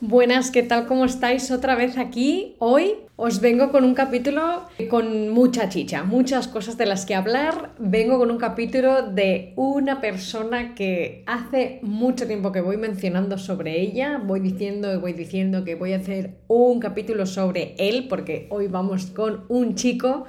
Buenas, 0.00 0.52
¿qué 0.52 0.62
tal? 0.62 0.86
¿Cómo 0.86 1.04
estáis? 1.04 1.50
Otra 1.50 1.74
vez 1.74 1.98
aquí. 1.98 2.54
Hoy 2.60 2.94
os 3.16 3.40
vengo 3.40 3.72
con 3.72 3.82
un 3.82 3.94
capítulo 3.94 4.62
con 4.90 5.30
mucha 5.30 5.68
chicha, 5.68 6.04
muchas 6.04 6.46
cosas 6.46 6.78
de 6.78 6.86
las 6.86 7.04
que 7.04 7.16
hablar. 7.16 7.72
Vengo 7.80 8.16
con 8.16 8.30
un 8.30 8.38
capítulo 8.38 9.02
de 9.02 9.54
una 9.56 10.00
persona 10.00 10.76
que 10.76 11.24
hace 11.26 11.80
mucho 11.82 12.28
tiempo 12.28 12.52
que 12.52 12.60
voy 12.60 12.76
mencionando 12.76 13.38
sobre 13.38 13.80
ella. 13.80 14.22
Voy 14.24 14.38
diciendo 14.38 14.94
y 14.94 14.98
voy 14.98 15.14
diciendo 15.14 15.64
que 15.64 15.74
voy 15.74 15.94
a 15.94 15.96
hacer 15.96 16.36
un 16.46 16.78
capítulo 16.78 17.26
sobre 17.26 17.74
él 17.78 18.06
porque 18.08 18.46
hoy 18.50 18.68
vamos 18.68 19.06
con 19.06 19.46
un 19.48 19.74
chico 19.74 20.26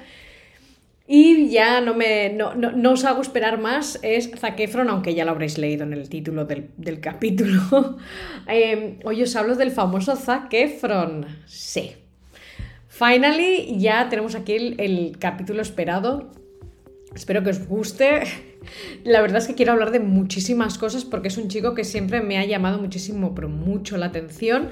y 1.11 1.49
ya 1.49 1.81
no, 1.81 1.95
me, 1.95 2.29
no, 2.29 2.53
no, 2.53 2.91
os 2.91 3.03
hago 3.03 3.23
esperar 3.23 3.57
más, 3.59 3.97
es 4.03 4.29
Zac 4.37 4.59
Efron, 4.59 4.89
aunque 4.89 5.15
ya 5.15 5.25
lo 5.25 5.31
habréis 5.31 5.57
leído 5.57 5.83
en 5.83 5.93
el 5.93 6.07
título 6.07 6.45
del, 6.45 6.99
capítulo. 7.01 7.97
Em, 8.47 8.99
hoy 9.03 9.23
os 9.23 9.35
hablo 9.35 9.55
del 9.55 9.71
famoso 9.71 10.15
Zac 10.15 10.53
Efron. 10.53 11.25
Sí. 11.47 11.93
Finally, 12.87 13.79
ya 13.79 14.07
tenemos 14.07 14.35
aquí 14.35 14.75
el, 14.77 15.17
capítulo 15.17 15.63
esperado. 15.63 16.31
Espero 17.15 17.41
que 17.41 17.49
os 17.49 17.67
guste. 17.67 18.21
La 19.03 19.21
verdad 19.21 19.37
es 19.37 19.47
que 19.47 19.55
quiero 19.55 19.71
hablar 19.71 19.91
de 19.91 19.99
muchísimas 19.99 20.77
cosas 20.77 21.05
porque 21.05 21.29
es 21.29 21.37
un 21.37 21.47
chico 21.47 21.73
que 21.73 21.83
siempre 21.83 22.21
me 22.21 22.37
ha 22.37 22.45
llamado 22.45 22.79
muchísimo, 22.79 23.33
pero 23.35 23.49
mucho 23.49 23.97
la 23.97 24.07
atención. 24.07 24.69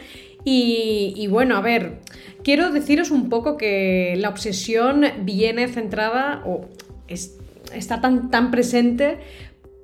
Y, 0.49 1.27
bueno, 1.29 1.57
a 1.57 1.61
ver, 1.61 1.99
quiero 2.41 2.71
deciros 2.71 3.11
un 3.11 3.27
poco 3.27 3.57
que 3.57 4.15
la 4.17 4.29
obsesión 4.29 5.03
viene 5.23 5.67
centrada 5.67 6.41
o 6.45 6.69
está 7.73 7.99
tan, 7.99 8.31
tan 8.31 8.49
presente 8.49 9.17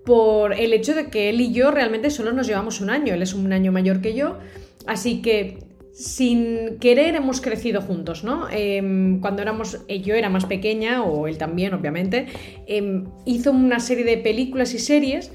por 0.05 0.53
el 0.53 0.71
hecho 0.73 0.95
de 0.95 1.07
que 1.07 1.29
él 1.29 1.41
y 1.41 1.51
yo 1.51 1.71
realmente 1.71 2.09
solo 2.09 2.31
nos 2.31 2.47
llevamos 2.47 2.79
un 2.79 2.89
año. 2.89 3.13
Él 3.13 3.21
es 3.21 3.33
un 3.33 3.51
año 3.51 3.73
mayor 3.73 3.99
que 3.99 4.13
yo. 4.13 4.37
Así 4.85 5.21
que 5.21 5.59
sin 5.93 6.79
querer 6.79 7.15
hemos 7.15 7.39
crecido 7.39 7.79
juntos, 7.81 8.23
¿no? 8.23 8.47
Em, 8.49 9.21
cuando 9.21 9.43
éramos, 9.43 9.79
eh, 9.87 10.01
yo 10.01 10.15
era 10.15 10.27
más 10.27 10.45
pequeña, 10.45 11.03
o 11.03 11.27
él 11.27 11.37
también, 11.37 11.73
obviamente, 11.73 12.25
em, 12.65 13.05
hizo 13.25 13.51
una 13.51 13.79
serie 13.79 14.03
de 14.03 14.17
películas 14.17 14.73
y 14.73 14.79
series 14.79 15.31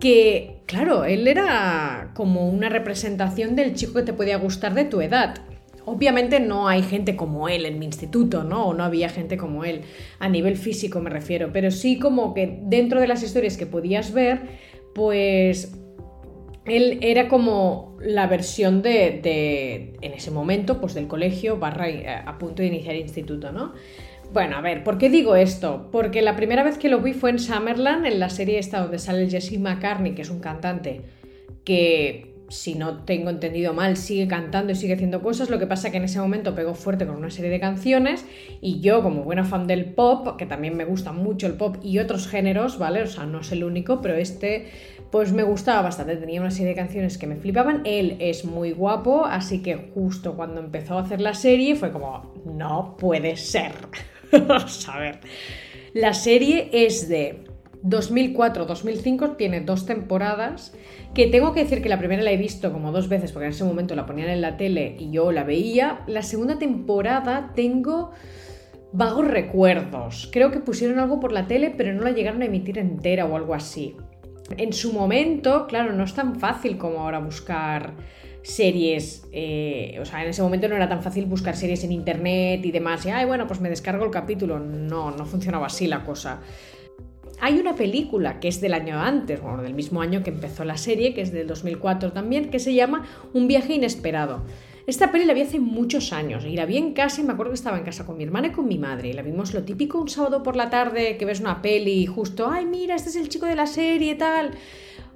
que, 0.00 0.58
claro, 0.66 1.04
él 1.04 1.28
era 1.28 2.10
como 2.14 2.48
una 2.48 2.68
representación 2.68 3.54
del 3.54 3.74
chico 3.74 3.94
que 3.94 4.02
te 4.02 4.12
podía 4.12 4.36
gustar 4.38 4.74
de 4.74 4.84
tu 4.84 5.00
edad. 5.00 5.36
Obviamente 5.84 6.40
no 6.40 6.66
hay 6.66 6.82
gente 6.82 7.14
como 7.14 7.48
él 7.48 7.64
en 7.64 7.78
mi 7.78 7.86
instituto, 7.86 8.42
¿no? 8.42 8.66
O 8.66 8.74
no 8.74 8.82
había 8.82 9.08
gente 9.08 9.36
como 9.36 9.64
él, 9.64 9.82
a 10.18 10.28
nivel 10.28 10.56
físico 10.56 11.00
me 11.00 11.10
refiero, 11.10 11.50
pero 11.52 11.70
sí 11.70 11.98
como 12.00 12.34
que 12.34 12.58
dentro 12.64 13.00
de 13.00 13.06
las 13.06 13.22
historias 13.22 13.56
que 13.56 13.66
podías 13.66 14.12
ver, 14.12 14.40
pues 14.94 15.72
él 16.66 16.98
era 17.02 17.28
como 17.28 17.96
la 18.00 18.26
versión 18.26 18.82
de, 18.82 19.92
en 20.00 20.12
ese 20.12 20.30
momento, 20.30 20.80
pues 20.80 20.94
del 20.94 21.06
colegio 21.06 21.58
barra 21.58 21.88
eh, 21.88 22.08
a 22.08 22.38
punto 22.38 22.62
de 22.62 22.68
iniciar 22.68 22.96
instituto, 22.96 23.52
¿no? 23.52 23.72
Bueno, 24.32 24.56
a 24.56 24.60
ver, 24.60 24.82
¿por 24.82 24.98
qué 24.98 25.08
digo 25.08 25.36
esto? 25.36 25.88
Porque 25.92 26.20
la 26.20 26.34
primera 26.34 26.64
vez 26.64 26.78
que 26.78 26.88
lo 26.88 27.00
vi 27.00 27.12
fue 27.12 27.30
en 27.30 27.38
Summerland, 27.38 28.06
en 28.06 28.18
la 28.18 28.28
serie 28.28 28.58
esta 28.58 28.80
donde 28.80 28.98
sale 28.98 29.30
Jesse 29.30 29.58
McCartney, 29.58 30.14
que 30.14 30.22
es 30.22 30.30
un 30.30 30.40
cantante 30.40 31.02
que, 31.64 32.35
si 32.48 32.74
no 32.74 33.04
tengo 33.04 33.30
entendido 33.30 33.72
mal, 33.72 33.96
sigue 33.96 34.28
cantando 34.28 34.72
y 34.72 34.76
sigue 34.76 34.94
haciendo 34.94 35.20
cosas. 35.20 35.50
Lo 35.50 35.58
que 35.58 35.66
pasa 35.66 35.90
que 35.90 35.96
en 35.96 36.04
ese 36.04 36.20
momento 36.20 36.54
pegó 36.54 36.74
fuerte 36.74 37.06
con 37.06 37.16
una 37.16 37.30
serie 37.30 37.50
de 37.50 37.60
canciones 37.60 38.24
y 38.60 38.80
yo, 38.80 39.02
como 39.02 39.22
buena 39.22 39.44
fan 39.44 39.66
del 39.66 39.86
pop, 39.86 40.36
que 40.36 40.46
también 40.46 40.76
me 40.76 40.84
gusta 40.84 41.12
mucho 41.12 41.46
el 41.46 41.54
pop 41.54 41.76
y 41.82 41.98
otros 41.98 42.28
géneros, 42.28 42.78
¿vale? 42.78 43.02
O 43.02 43.06
sea, 43.06 43.24
no 43.24 43.40
es 43.40 43.52
el 43.52 43.64
único, 43.64 44.00
pero 44.00 44.14
este 44.14 44.66
pues 45.10 45.32
me 45.32 45.42
gustaba 45.42 45.82
bastante. 45.82 46.16
Tenía 46.16 46.40
una 46.40 46.50
serie 46.50 46.68
de 46.68 46.74
canciones 46.74 47.18
que 47.18 47.26
me 47.26 47.36
flipaban. 47.36 47.82
Él 47.84 48.16
es 48.20 48.44
muy 48.44 48.72
guapo, 48.72 49.24
así 49.24 49.62
que 49.62 49.90
justo 49.94 50.34
cuando 50.34 50.60
empezó 50.60 50.98
a 50.98 51.02
hacer 51.02 51.20
la 51.20 51.34
serie 51.34 51.76
fue 51.76 51.90
como, 51.90 52.34
no 52.44 52.96
puede 52.98 53.36
ser. 53.36 53.72
a 54.32 54.98
ver. 54.98 55.20
La 55.94 56.12
serie 56.12 56.68
es 56.72 57.08
de 57.08 57.44
2004-2005, 57.82 59.36
tiene 59.36 59.60
dos 59.60 59.86
temporadas, 59.86 60.74
que 61.14 61.26
tengo 61.26 61.52
que 61.52 61.64
decir 61.64 61.82
que 61.82 61.88
la 61.88 61.98
primera 61.98 62.22
la 62.22 62.32
he 62.32 62.36
visto 62.36 62.72
como 62.72 62.92
dos 62.92 63.08
veces, 63.08 63.32
porque 63.32 63.46
en 63.46 63.52
ese 63.52 63.64
momento 63.64 63.94
la 63.94 64.06
ponían 64.06 64.28
en 64.28 64.40
la 64.40 64.56
tele 64.56 64.96
y 64.98 65.10
yo 65.10 65.32
la 65.32 65.44
veía. 65.44 66.00
La 66.06 66.22
segunda 66.22 66.58
temporada 66.58 67.52
tengo 67.54 68.12
vagos 68.92 69.26
recuerdos. 69.26 70.28
Creo 70.32 70.50
que 70.50 70.60
pusieron 70.60 70.98
algo 70.98 71.20
por 71.20 71.32
la 71.32 71.46
tele, 71.46 71.72
pero 71.76 71.92
no 71.92 72.02
la 72.02 72.12
llegaron 72.12 72.42
a 72.42 72.46
emitir 72.46 72.78
entera 72.78 73.26
o 73.26 73.36
algo 73.36 73.54
así. 73.54 73.96
En 74.56 74.72
su 74.72 74.92
momento, 74.92 75.66
claro, 75.66 75.92
no 75.92 76.04
es 76.04 76.14
tan 76.14 76.36
fácil 76.36 76.78
como 76.78 77.00
ahora 77.00 77.18
buscar 77.18 77.94
series, 78.42 79.26
eh, 79.32 79.98
o 80.00 80.04
sea, 80.04 80.22
en 80.22 80.28
ese 80.28 80.40
momento 80.40 80.68
no 80.68 80.76
era 80.76 80.88
tan 80.88 81.02
fácil 81.02 81.26
buscar 81.26 81.56
series 81.56 81.82
en 81.82 81.90
internet 81.90 82.64
y 82.64 82.70
demás, 82.70 83.04
y, 83.04 83.10
ay, 83.10 83.26
bueno, 83.26 83.48
pues 83.48 83.60
me 83.60 83.68
descargo 83.68 84.04
el 84.04 84.12
capítulo. 84.12 84.60
No, 84.60 85.10
no 85.10 85.26
funcionaba 85.26 85.66
así 85.66 85.88
la 85.88 86.04
cosa. 86.04 86.40
Hay 87.40 87.58
una 87.58 87.74
película 87.74 88.40
que 88.40 88.48
es 88.48 88.60
del 88.60 88.74
año 88.74 88.98
antes, 88.98 89.40
bueno, 89.42 89.62
del 89.62 89.74
mismo 89.74 90.00
año 90.00 90.22
que 90.22 90.30
empezó 90.30 90.64
la 90.64 90.76
serie, 90.76 91.14
que 91.14 91.20
es 91.20 91.32
del 91.32 91.46
2004 91.46 92.12
también, 92.12 92.50
que 92.50 92.58
se 92.58 92.74
llama 92.74 93.06
Un 93.32 93.46
viaje 93.46 93.74
inesperado. 93.74 94.42
Esta 94.86 95.10
peli 95.10 95.24
la 95.24 95.34
vi 95.34 95.40
hace 95.40 95.58
muchos 95.58 96.12
años 96.12 96.44
y 96.44 96.54
la 96.54 96.64
vi 96.64 96.76
en 96.76 96.92
casa 96.92 97.20
y 97.20 97.24
me 97.24 97.32
acuerdo 97.32 97.50
que 97.50 97.56
estaba 97.56 97.76
en 97.76 97.84
casa 97.84 98.06
con 98.06 98.16
mi 98.16 98.22
hermana 98.24 98.48
y 98.48 98.50
con 98.52 98.68
mi 98.68 98.78
madre. 98.78 99.08
Y 99.08 99.12
la 99.12 99.22
vimos 99.22 99.52
lo 99.52 99.64
típico 99.64 100.00
un 100.00 100.08
sábado 100.08 100.44
por 100.44 100.54
la 100.54 100.70
tarde 100.70 101.16
que 101.16 101.24
ves 101.24 101.40
una 101.40 101.60
peli 101.60 102.02
y 102.02 102.06
justo, 102.06 102.48
ay, 102.48 102.66
mira, 102.66 102.94
este 102.94 103.10
es 103.10 103.16
el 103.16 103.28
chico 103.28 103.46
de 103.46 103.56
la 103.56 103.66
serie 103.66 104.12
y 104.12 104.14
tal. 104.14 104.52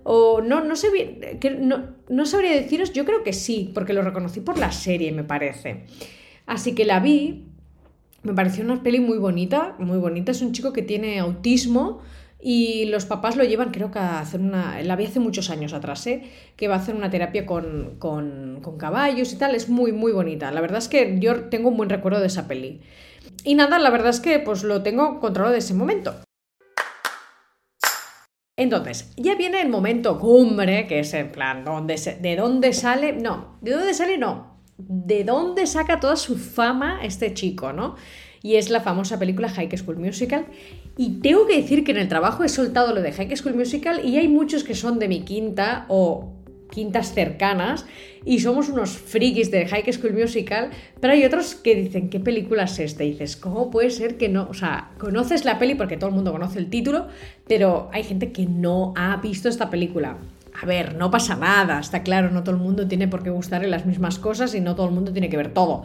O 0.03 0.41
no, 0.41 0.65
no 0.65 0.75
sé 0.75 1.39
que 1.41 1.51
no, 1.51 1.85
no 2.09 2.27
sabría 2.27 2.53
deciros, 2.53 2.93
yo 2.93 3.05
creo 3.05 3.23
que 3.23 3.33
sí, 3.33 3.71
porque 3.73 3.93
lo 3.93 4.03
reconocí 4.03 4.41
por 4.41 4.59
la 4.59 4.73
serie, 4.73 5.13
me 5.13 5.23
parece. 5.23 5.85
Así 6.47 6.75
que 6.75 6.85
la 6.85 6.99
vi, 6.99 7.45
me 8.23 8.35
pareció 8.35 8.65
una 8.65 8.83
peli 8.83 9.01
muy 9.01 9.19
bonita, 9.19 9.75
muy 9.79 9.99
bonita. 9.99 10.33
Es 10.33 10.43
un 10.43 10.53
chico 10.53 10.73
que 10.73 10.83
tiene 10.83 11.19
autismo 11.19 12.01
y 12.43 12.87
los 12.87 13.05
papás 13.07 13.37
lo 13.37 13.45
llevan, 13.45 13.71
creo 13.71 13.91
que 13.91 13.99
a 13.99 14.21
hacer 14.21 14.41
una. 14.41 14.83
La 14.83 14.97
vi 14.97 15.07
hace 15.07 15.21
muchos 15.21 15.51
años 15.51 15.73
atrás, 15.73 16.07
¿eh? 16.07 16.23
Que 16.57 16.69
va 16.69 16.77
a 16.77 16.79
hacer 16.79 16.95
una 16.95 17.11
terapia 17.11 17.47
con, 17.47 17.97
con, 17.99 18.61
con, 18.63 18.79
caballos 18.79 19.33
y 19.33 19.37
tal. 19.37 19.55
Es 19.55 19.69
muy, 19.69 19.93
muy 19.93 20.13
bonita. 20.13 20.51
La 20.51 20.61
verdad 20.61 20.79
es 20.79 20.89
que 20.89 21.19
yo 21.19 21.49
tengo 21.49 21.69
un 21.69 21.77
buen 21.77 21.91
recuerdo 21.91 22.21
de 22.21 22.27
esa 22.27 22.49
peli. 22.49 22.81
Y 23.45 23.55
nada, 23.55 23.79
la 23.79 23.91
verdad 23.91 24.11
es 24.11 24.21
que 24.21 24.39
pues 24.39 24.65
lo 24.65 24.83
tengo 24.83 25.21
controlado 25.21 25.53
de 25.53 25.59
ese 25.59 25.75
momento. 25.75 26.15
Entonces, 28.57 29.13
ya 29.17 29.37
viene 29.37 29.63
el 29.63 29.71
momento 29.71 30.19
cumbre, 30.19 30.87
que 30.87 30.99
es 30.99 31.15
en 31.15 31.33
plan, 31.33 31.65
¿dónde 31.65 31.97
¿de 32.21 32.37
dónde 32.37 32.75
sale? 32.75 33.15
No, 33.15 33.57
¿de 33.63 33.71
dónde 33.71 33.95
sale? 33.95 34.19
No. 34.19 34.50
¿De 34.89 35.25
dónde 35.25 35.67
saca 35.67 36.01
toda 36.01 36.17
su 36.17 36.37
fama 36.37 37.01
este 37.05 37.35
chico, 37.35 37.73
no? 37.73 37.97
Y 38.43 38.57
es 38.57 38.71
la 38.71 38.81
famosa 38.81 39.19
película 39.19 39.49
High 39.49 39.77
School 39.77 39.99
Musical, 39.99 40.47
y 40.97 41.21
tengo 41.21 41.47
que 41.47 41.57
decir 41.57 41.85
que 41.85 41.93
en 41.93 41.99
el 41.99 42.09
trabajo 42.09 42.45
he 42.45 42.49
soltado 42.49 42.95
lo 42.95 43.01
de 43.01 43.13
High 43.13 43.35
School 43.37 43.55
Musical 43.55 44.05
y 44.05 44.19
hay 44.19 44.29
muchos 44.29 44.65
que 44.65 44.75
son 44.75 44.99
de 44.99 45.09
mi 45.09 45.23
quinta 45.23 45.87
o 45.89 46.35
quintas 46.71 47.15
cercanas 47.15 47.87
y 48.25 48.41
somos 48.41 48.69
unos 48.69 48.91
frikis 48.91 49.51
de 49.51 49.67
High 49.67 49.93
School 49.93 50.13
Musical, 50.13 50.71
pero 51.01 51.15
hay 51.15 51.25
otros 51.25 51.55
que 51.55 51.75
dicen, 51.75 52.11
¿qué 52.11 52.21
película 52.21 52.65
es 52.65 52.79
esta? 52.79 53.03
Y 53.05 53.13
dices, 53.13 53.37
¿cómo 53.37 53.71
puede 53.71 53.91
ser 53.91 54.17
que 54.19 54.29
no? 54.29 54.47
O 54.51 54.55
sea, 54.55 54.91
conoces 54.99 55.45
la 55.45 55.59
peli 55.59 55.75
porque 55.75 55.97
todo 55.97 56.11
el 56.11 56.17
mundo 56.17 56.33
conoce 56.33 56.59
el 56.59 56.69
título, 56.69 57.09
pero 57.49 57.89
hay 57.93 58.05
gente 58.05 58.31
que 58.31 58.47
no 58.47 58.93
ha 58.97 59.17
visto 59.17 59.49
esta 59.49 59.71
película. 59.71 60.19
A 60.63 60.67
ver, 60.67 60.95
no 60.95 61.11
pasa 61.11 61.37
nada, 61.37 61.81
está 61.81 62.03
claro, 62.03 62.31
no 62.31 62.43
todo 62.43 62.55
el 62.55 62.61
mundo 62.61 62.87
tiene 62.87 63.09
por 63.09 63.23
qué 63.23 63.31
gustarle 63.31 63.69
las 63.69 63.87
mismas 63.87 64.19
cosas 64.19 64.55
y 64.55 64.61
no 64.61 64.75
todo 64.75 64.87
el 64.87 64.93
mundo 64.93 65.13
tiene 65.13 65.31
que 65.31 65.37
ver 65.37 65.55
todo. 65.55 65.85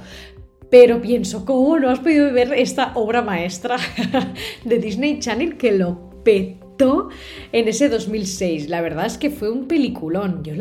Pero 0.70 1.02
pienso, 1.02 1.46
¿cómo 1.46 1.80
no 1.80 1.90
has 1.90 2.00
podido 2.00 2.34
ver 2.34 2.52
esta 2.54 2.92
obra 2.96 3.22
maestra 3.22 3.78
de 4.66 4.80
Disney 4.80 5.20
Channel 5.20 5.58
que 5.58 5.72
lo 5.72 6.22
petó 6.24 7.10
en 7.52 7.68
ese 7.68 7.88
2006? 7.88 8.68
La 8.70 8.82
verdad 8.82 9.06
es 9.06 9.18
que 9.18 9.30
fue 9.30 9.50
un 9.50 9.68
peliculón. 9.68 10.44
Yo. 10.44 10.54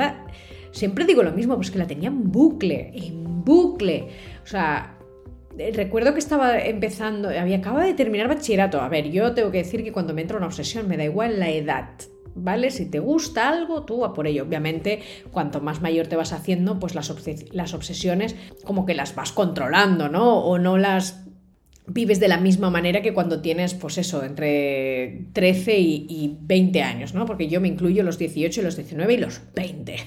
Siempre 0.70 1.04
digo 1.06 1.22
lo 1.22 1.32
mismo, 1.32 1.56
pues 1.56 1.70
que 1.70 1.78
la 1.78 1.86
tenía 1.86 2.08
en 2.08 2.30
bucle, 2.30 2.92
en 2.94 3.44
bucle. 3.44 4.08
O 4.44 4.46
sea, 4.46 4.98
recuerdo 5.72 6.12
que 6.12 6.18
estaba 6.18 6.58
empezando, 6.58 7.30
había 7.30 7.56
acabado 7.56 7.86
de 7.86 7.94
terminar 7.94 8.28
bachillerato. 8.28 8.80
A 8.80 8.88
ver, 8.88 9.10
yo 9.10 9.32
tengo 9.32 9.50
que 9.50 9.58
decir 9.58 9.82
que 9.82 9.92
cuando 9.92 10.14
me 10.14 10.22
entra 10.22 10.36
una 10.36 10.46
obsesión 10.46 10.86
me 10.86 10.96
da 10.96 11.04
igual 11.04 11.40
la 11.40 11.50
edad. 11.50 11.90
¿Vale? 12.34 12.70
Si 12.70 12.86
te 12.86 12.98
gusta 12.98 13.48
algo, 13.48 13.84
tú 13.84 14.04
a 14.04 14.12
por 14.12 14.26
ello. 14.26 14.44
Obviamente, 14.44 15.00
cuanto 15.30 15.60
más 15.60 15.80
mayor 15.82 16.06
te 16.06 16.16
vas 16.16 16.32
haciendo, 16.32 16.78
pues 16.78 16.94
las, 16.94 17.12
las 17.52 17.74
obsesiones 17.74 18.36
como 18.64 18.86
que 18.86 18.94
las 18.94 19.14
vas 19.14 19.32
controlando, 19.32 20.08
¿no? 20.08 20.38
O 20.38 20.58
no 20.58 20.78
las 20.78 21.24
vives 21.86 22.18
de 22.18 22.28
la 22.28 22.38
misma 22.38 22.70
manera 22.70 23.02
que 23.02 23.12
cuando 23.12 23.42
tienes, 23.42 23.74
pues 23.74 23.98
eso, 23.98 24.24
entre 24.24 25.26
13 25.34 25.78
y, 25.78 26.06
y, 26.08 26.38
20 26.40 26.82
años, 26.82 27.14
¿no? 27.14 27.26
Porque 27.26 27.48
yo 27.48 27.60
me 27.60 27.68
incluyo 27.68 28.02
los 28.02 28.16
18, 28.16 28.62
los 28.62 28.76
19 28.76 29.14
y 29.14 29.16
los 29.18 29.40
20. 29.54 29.96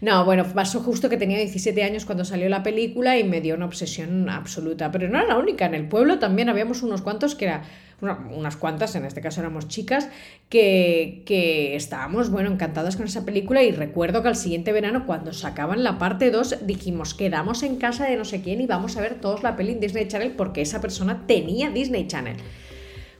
No, 0.00 0.26
bueno, 0.26 0.44
pasó 0.52 0.80
justo 0.80 1.08
que 1.08 1.16
tenía 1.16 1.38
17 1.38 1.82
años 1.82 2.04
cuando 2.04 2.26
salió 2.26 2.50
la 2.50 2.62
película 2.62 3.18
y 3.18 3.24
me 3.24 3.40
dio 3.40 3.54
una 3.54 3.64
obsesión 3.64 4.28
absoluta. 4.28 4.90
Pero 4.90 5.08
no 5.08 5.18
era 5.18 5.28
la 5.28 5.38
única, 5.38 5.64
en 5.64 5.74
el 5.74 5.88
pueblo 5.88 6.18
también 6.18 6.50
habíamos 6.50 6.82
unos 6.82 7.00
cuantos 7.00 7.34
que 7.34 7.46
era, 7.46 7.62
unas 8.00 8.56
cuantas, 8.56 8.94
en 8.94 9.04
este 9.04 9.20
caso 9.20 9.40
éramos 9.40 9.68
chicas, 9.68 10.08
que, 10.48 11.22
que 11.26 11.76
estábamos, 11.76 12.30
bueno, 12.30 12.50
encantadas 12.50 12.96
con 12.96 13.06
esa 13.06 13.24
película 13.24 13.62
y 13.62 13.70
recuerdo 13.70 14.22
que 14.22 14.28
al 14.28 14.36
siguiente 14.36 14.72
verano, 14.72 15.06
cuando 15.06 15.32
sacaban 15.32 15.82
la 15.82 15.98
parte 15.98 16.30
2, 16.30 16.66
dijimos, 16.66 17.14
quedamos 17.14 17.62
en 17.62 17.76
casa 17.76 18.06
de 18.06 18.16
no 18.16 18.24
sé 18.24 18.42
quién 18.42 18.60
y 18.60 18.66
vamos 18.66 18.96
a 18.96 19.00
ver 19.00 19.20
todos 19.20 19.42
la 19.42 19.56
peli 19.56 19.72
en 19.72 19.80
Disney 19.80 20.08
Channel 20.08 20.32
porque 20.32 20.60
esa 20.60 20.80
persona 20.80 21.24
tenía 21.26 21.70
Disney 21.70 22.06
Channel. 22.06 22.36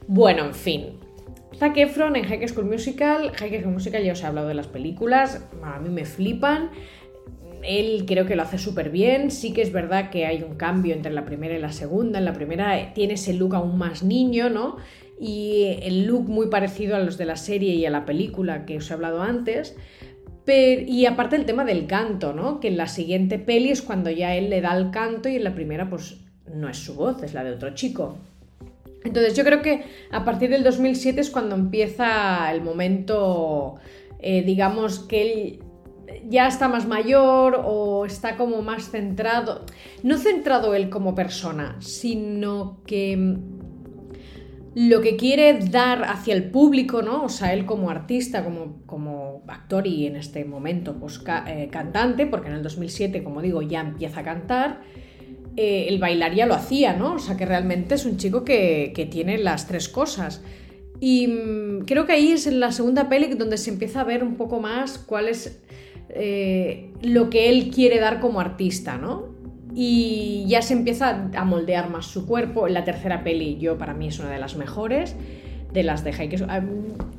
Bueno, 0.07 0.45
en 0.45 0.53
fin, 0.53 0.85
Zac 1.57 1.75
Efron 1.75 2.15
en 2.15 2.23
High 2.23 2.47
School 2.47 2.65
Musical. 2.65 3.31
High 3.35 3.61
School 3.61 3.73
Musical 3.73 4.03
ya 4.03 4.13
os 4.13 4.21
he 4.21 4.25
hablado 4.25 4.47
de 4.47 4.53
las 4.53 4.67
películas, 4.67 5.43
a 5.63 5.79
mí 5.79 5.89
me 5.89 6.05
flipan. 6.05 6.69
Él 7.67 8.05
creo 8.07 8.25
que 8.25 8.35
lo 8.35 8.43
hace 8.43 8.57
súper 8.57 8.89
bien. 8.89 9.29
Sí 9.29 9.53
que 9.53 9.61
es 9.61 9.71
verdad 9.71 10.09
que 10.09 10.25
hay 10.25 10.41
un 10.41 10.55
cambio 10.55 10.95
entre 10.95 11.11
la 11.11 11.25
primera 11.25 11.55
y 11.55 11.59
la 11.59 11.71
segunda. 11.71 12.19
En 12.19 12.25
la 12.25 12.33
primera 12.33 12.93
tiene 12.93 13.15
ese 13.15 13.33
look 13.33 13.55
aún 13.55 13.77
más 13.77 14.03
niño, 14.03 14.49
¿no? 14.49 14.77
Y 15.19 15.77
el 15.81 16.05
look 16.05 16.29
muy 16.29 16.47
parecido 16.47 16.95
a 16.95 16.99
los 16.99 17.17
de 17.17 17.25
la 17.25 17.35
serie 17.35 17.73
y 17.75 17.85
a 17.85 17.89
la 17.89 18.05
película 18.05 18.65
que 18.65 18.77
os 18.77 18.89
he 18.89 18.93
hablado 18.93 19.21
antes. 19.21 19.75
y 20.47 21.05
aparte 21.05 21.35
el 21.35 21.45
tema 21.45 21.65
del 21.65 21.87
canto, 21.87 22.31
¿no? 22.31 22.61
Que 22.61 22.69
en 22.69 22.77
la 22.77 22.87
siguiente 22.87 23.37
peli 23.37 23.69
es 23.69 23.81
cuando 23.81 24.09
ya 24.09 24.33
él 24.35 24.49
le 24.49 24.61
da 24.61 24.77
el 24.77 24.91
canto 24.91 25.27
y 25.27 25.35
en 25.35 25.43
la 25.43 25.53
primera 25.53 25.89
pues 25.89 26.21
no 26.53 26.69
es 26.69 26.77
su 26.77 26.95
voz, 26.95 27.21
es 27.23 27.33
la 27.33 27.43
de 27.43 27.51
otro 27.51 27.73
chico. 27.75 28.17
Entonces 29.03 29.35
yo 29.35 29.43
creo 29.43 29.61
que 29.61 29.83
a 30.11 30.23
partir 30.25 30.49
del 30.49 30.63
2007 30.63 31.21
es 31.21 31.29
cuando 31.29 31.55
empieza 31.55 32.51
el 32.51 32.61
momento, 32.61 33.75
eh, 34.19 34.43
digamos, 34.43 34.99
que 34.99 35.21
él 35.21 35.59
ya 36.29 36.47
está 36.47 36.67
más 36.67 36.87
mayor 36.87 37.61
o 37.65 38.05
está 38.05 38.37
como 38.37 38.61
más 38.61 38.89
centrado, 38.89 39.65
no 40.03 40.17
centrado 40.17 40.75
él 40.75 40.89
como 40.89 41.15
persona, 41.15 41.75
sino 41.79 42.79
que 42.85 43.17
mm, 43.17 43.57
lo 44.75 45.01
que 45.01 45.15
quiere 45.15 45.57
dar 45.59 46.03
hacia 46.03 46.33
el 46.35 46.51
público, 46.51 47.01
¿no? 47.01 47.23
O 47.23 47.29
sea, 47.29 47.53
él 47.53 47.65
como 47.65 47.89
artista, 47.89 48.43
como, 48.43 48.83
como 48.85 49.43
actor 49.47 49.87
y 49.87 50.05
en 50.05 50.15
este 50.15 50.45
momento 50.45 50.95
pues, 50.99 51.19
eh, 51.47 51.69
cantante, 51.71 52.27
porque 52.27 52.49
en 52.49 52.55
el 52.55 52.63
2007, 52.63 53.23
como 53.23 53.41
digo, 53.41 53.61
ya 53.61 53.81
empieza 53.81 54.19
a 54.19 54.23
cantar 54.23 54.81
eh, 55.59 55.87
el 55.89 55.97
bailar 55.97 56.35
ya 56.35 56.45
lo 56.45 56.53
hacía, 56.53 56.93
¿no? 56.93 57.15
O 57.15 57.19
sea 57.19 57.35
que 57.35 57.43
realmente 57.43 57.95
es 57.95 58.05
un 58.05 58.17
chico 58.17 58.45
que, 58.45 59.07
tiene 59.09 59.39
las 59.39 59.67
tres 59.67 59.89
cosas. 59.89 60.43
Y 60.99 61.27
mm, 61.27 61.85
creo 61.85 62.05
que 62.05 62.13
ahí 62.13 62.31
es 62.31 62.45
en 62.45 62.59
la 62.59 62.71
segunda 62.71 63.09
peli 63.09 63.33
donde 63.33 63.57
se 63.57 63.71
empieza 63.71 64.01
a 64.01 64.03
ver 64.03 64.23
un 64.23 64.35
poco 64.35 64.59
más 64.59 64.99
cuál 64.99 65.27
es 65.27 65.59
eh, 66.09 66.91
lo 67.01 67.29
que 67.29 67.49
él 67.49 67.69
quiere 67.73 67.99
dar 67.99 68.19
como 68.19 68.39
artista, 68.39 68.97
¿no? 68.97 69.35
Y 69.73 70.45
ya 70.47 70.61
se 70.61 70.73
empieza 70.73 71.29
a 71.35 71.45
moldear 71.45 71.89
más 71.89 72.05
su 72.07 72.25
cuerpo. 72.25 72.67
La 72.67 72.83
tercera 72.83 73.23
peli, 73.23 73.57
yo 73.59 73.77
para 73.77 73.93
mí 73.93 74.07
es 74.07 74.19
una 74.19 74.31
de 74.31 74.39
las 74.39 74.55
mejores 74.55 75.15
de 75.71 75.83
las 75.83 76.03
de 76.03 76.11
Heike. 76.11 76.43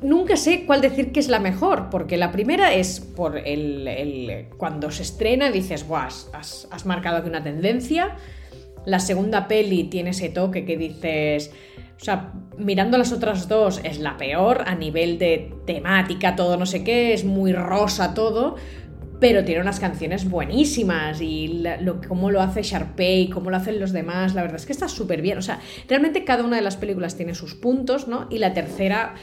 Nunca 0.01 0.35
sé 0.35 0.65
cuál 0.65 0.81
decir 0.81 1.11
que 1.11 1.19
es 1.19 1.29
la 1.29 1.39
mejor, 1.39 1.89
porque 1.89 2.17
la 2.17 2.31
primera 2.31 2.73
es 2.73 2.99
por 2.99 3.37
el, 3.37 4.47
cuando 4.57 4.91
se 4.91 5.03
estrena 5.03 5.51
dices, 5.51 5.87
Buah, 5.87 6.07
has, 6.33 6.67
has 6.71 6.85
marcado 6.85 7.17
aquí 7.17 7.29
una 7.29 7.43
tendencia. 7.43 8.17
La 8.85 8.99
segunda 8.99 9.47
peli 9.47 9.85
tiene 9.85 10.11
ese 10.11 10.29
toque 10.29 10.65
que 10.65 10.77
dices, 10.77 11.51
o 12.01 12.03
sea, 12.03 12.33
mirando 12.59 12.97
las 12.97 13.11
otras 13.11 13.47
dos 13.47 13.81
es 13.83 13.99
la 13.99 14.17
peor 14.17 14.63
a 14.67 14.75
nivel 14.75 15.17
de 15.17 15.53
temática, 15.65 16.35
todo 16.35 16.57
no 16.57 16.65
sé 16.65 16.83
qué, 16.83 17.13
es 17.13 17.23
muy 17.23 17.53
rosa 17.53 18.13
todo, 18.13 18.55
pero 19.19 19.43
tiene 19.43 19.61
unas 19.61 19.79
canciones 19.79 20.29
buenísimas 20.29 21.21
y 21.21 21.63
lo, 21.81 22.01
cómo 22.07 22.31
lo 22.31 22.41
hace 22.41 22.61
Sharpay, 22.61 23.29
cómo 23.29 23.49
lo 23.49 23.57
hacen 23.57 23.79
los 23.79 23.91
demás, 23.91 24.33
la 24.33 24.41
verdad 24.41 24.57
es 24.57 24.65
que 24.65 24.71
está 24.71 24.87
súper 24.87 25.21
bien. 25.21 25.37
O 25.37 25.41
sea, 25.41 25.59
realmente 25.87 26.23
cada 26.23 26.43
una 26.43 26.55
de 26.55 26.61
las 26.61 26.77
películas 26.77 27.15
tiene 27.15 27.35
sus 27.35 27.55
puntos, 27.55 28.07
¿no? 28.07 28.27
Y 28.29 28.37
la 28.37 28.53
tercera, 28.53 29.15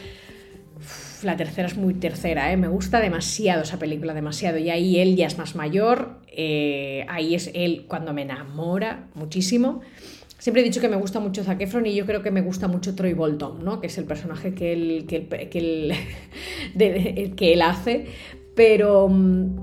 la 1.23 1.37
tercera 1.37 1.67
es 1.69 1.77
muy 1.77 1.95
tercera, 1.95 2.53
¿eh? 2.53 2.59
Me 2.59 2.69
gusta 2.69 3.01
demasiado 3.01 3.63
esa 3.63 3.79
película, 3.79 4.13
demasiado. 4.13 4.59
Y 4.59 4.69
ahí 4.69 4.99
él 4.99 5.17
ya 5.17 5.27
es 5.27 5.39
más 5.39 5.55
mayor, 5.55 6.21
eh, 6.27 7.07
ahí 7.09 7.35
es 7.35 7.51
él 7.55 7.87
cuando 7.89 8.13
me 8.13 8.23
enamora 8.23 9.09
muchísimo. 9.15 9.81
Siempre 10.39 10.61
he 10.61 10.65
dicho 10.65 10.81
que 10.81 10.89
me 10.89 10.97
gusta 10.97 11.19
mucho 11.19 11.43
Zac 11.45 11.61
y 11.85 11.95
yo 11.95 12.05
creo 12.05 12.23
que 12.23 12.31
me 12.31 12.43
gusta 12.43 12.69
mucho 12.69 12.95
Troy 12.95 13.15
Bolton, 13.15 13.65
¿no? 13.65 13.81
Que 13.81 13.87
es 13.87 13.97
el 13.97 14.05
personaje 14.05 14.55
que 14.55 14.73
él, 14.73 15.07
que 15.09 15.27
que 15.27 15.49
que 17.37 17.53
él 17.53 17.63
hace. 17.63 18.07
Pero 18.55 19.09
mm, 19.09 19.57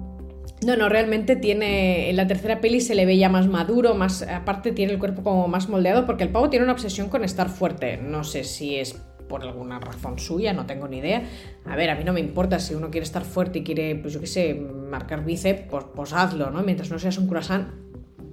no, 0.65 0.77
no, 0.77 0.89
realmente 0.89 1.35
tiene. 1.35 2.09
En 2.09 2.15
la 2.15 2.27
tercera 2.27 2.61
peli 2.61 2.81
se 2.81 2.95
le 2.95 3.05
ve 3.05 3.17
ya 3.17 3.29
más 3.29 3.47
maduro, 3.47 3.93
más. 3.93 4.23
Aparte, 4.23 4.71
tiene 4.71 4.93
el 4.93 4.99
cuerpo 4.99 5.23
como 5.23 5.47
más 5.47 5.69
moldeado, 5.69 6.05
porque 6.05 6.23
el 6.23 6.29
pavo 6.29 6.49
tiene 6.49 6.63
una 6.63 6.73
obsesión 6.73 7.09
con 7.09 7.23
estar 7.23 7.49
fuerte. 7.49 7.97
No 7.97 8.23
sé 8.23 8.43
si 8.43 8.75
es 8.75 8.95
por 9.27 9.43
alguna 9.43 9.79
razón 9.79 10.19
suya, 10.19 10.53
no 10.53 10.65
tengo 10.65 10.87
ni 10.87 10.97
idea. 10.97 11.23
A 11.65 11.75
ver, 11.75 11.89
a 11.89 11.95
mí 11.95 12.03
no 12.03 12.13
me 12.13 12.19
importa 12.19 12.59
si 12.59 12.75
uno 12.75 12.91
quiere 12.91 13.03
estar 13.03 13.23
fuerte 13.23 13.59
y 13.59 13.63
quiere, 13.63 13.95
pues 13.95 14.13
yo 14.13 14.19
qué 14.19 14.27
sé, 14.27 14.53
marcar 14.53 15.25
bíceps, 15.25 15.63
pues, 15.69 15.85
pues 15.95 16.13
hazlo, 16.13 16.51
¿no? 16.51 16.61
Mientras 16.63 16.91
no 16.91 16.99
seas 16.99 17.17
un 17.17 17.27
croissant, 17.27 17.67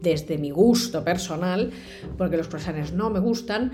desde 0.00 0.38
mi 0.38 0.50
gusto 0.50 1.04
personal, 1.04 1.70
porque 2.16 2.36
los 2.36 2.48
croissants 2.48 2.92
no 2.92 3.10
me 3.10 3.20
gustan. 3.20 3.72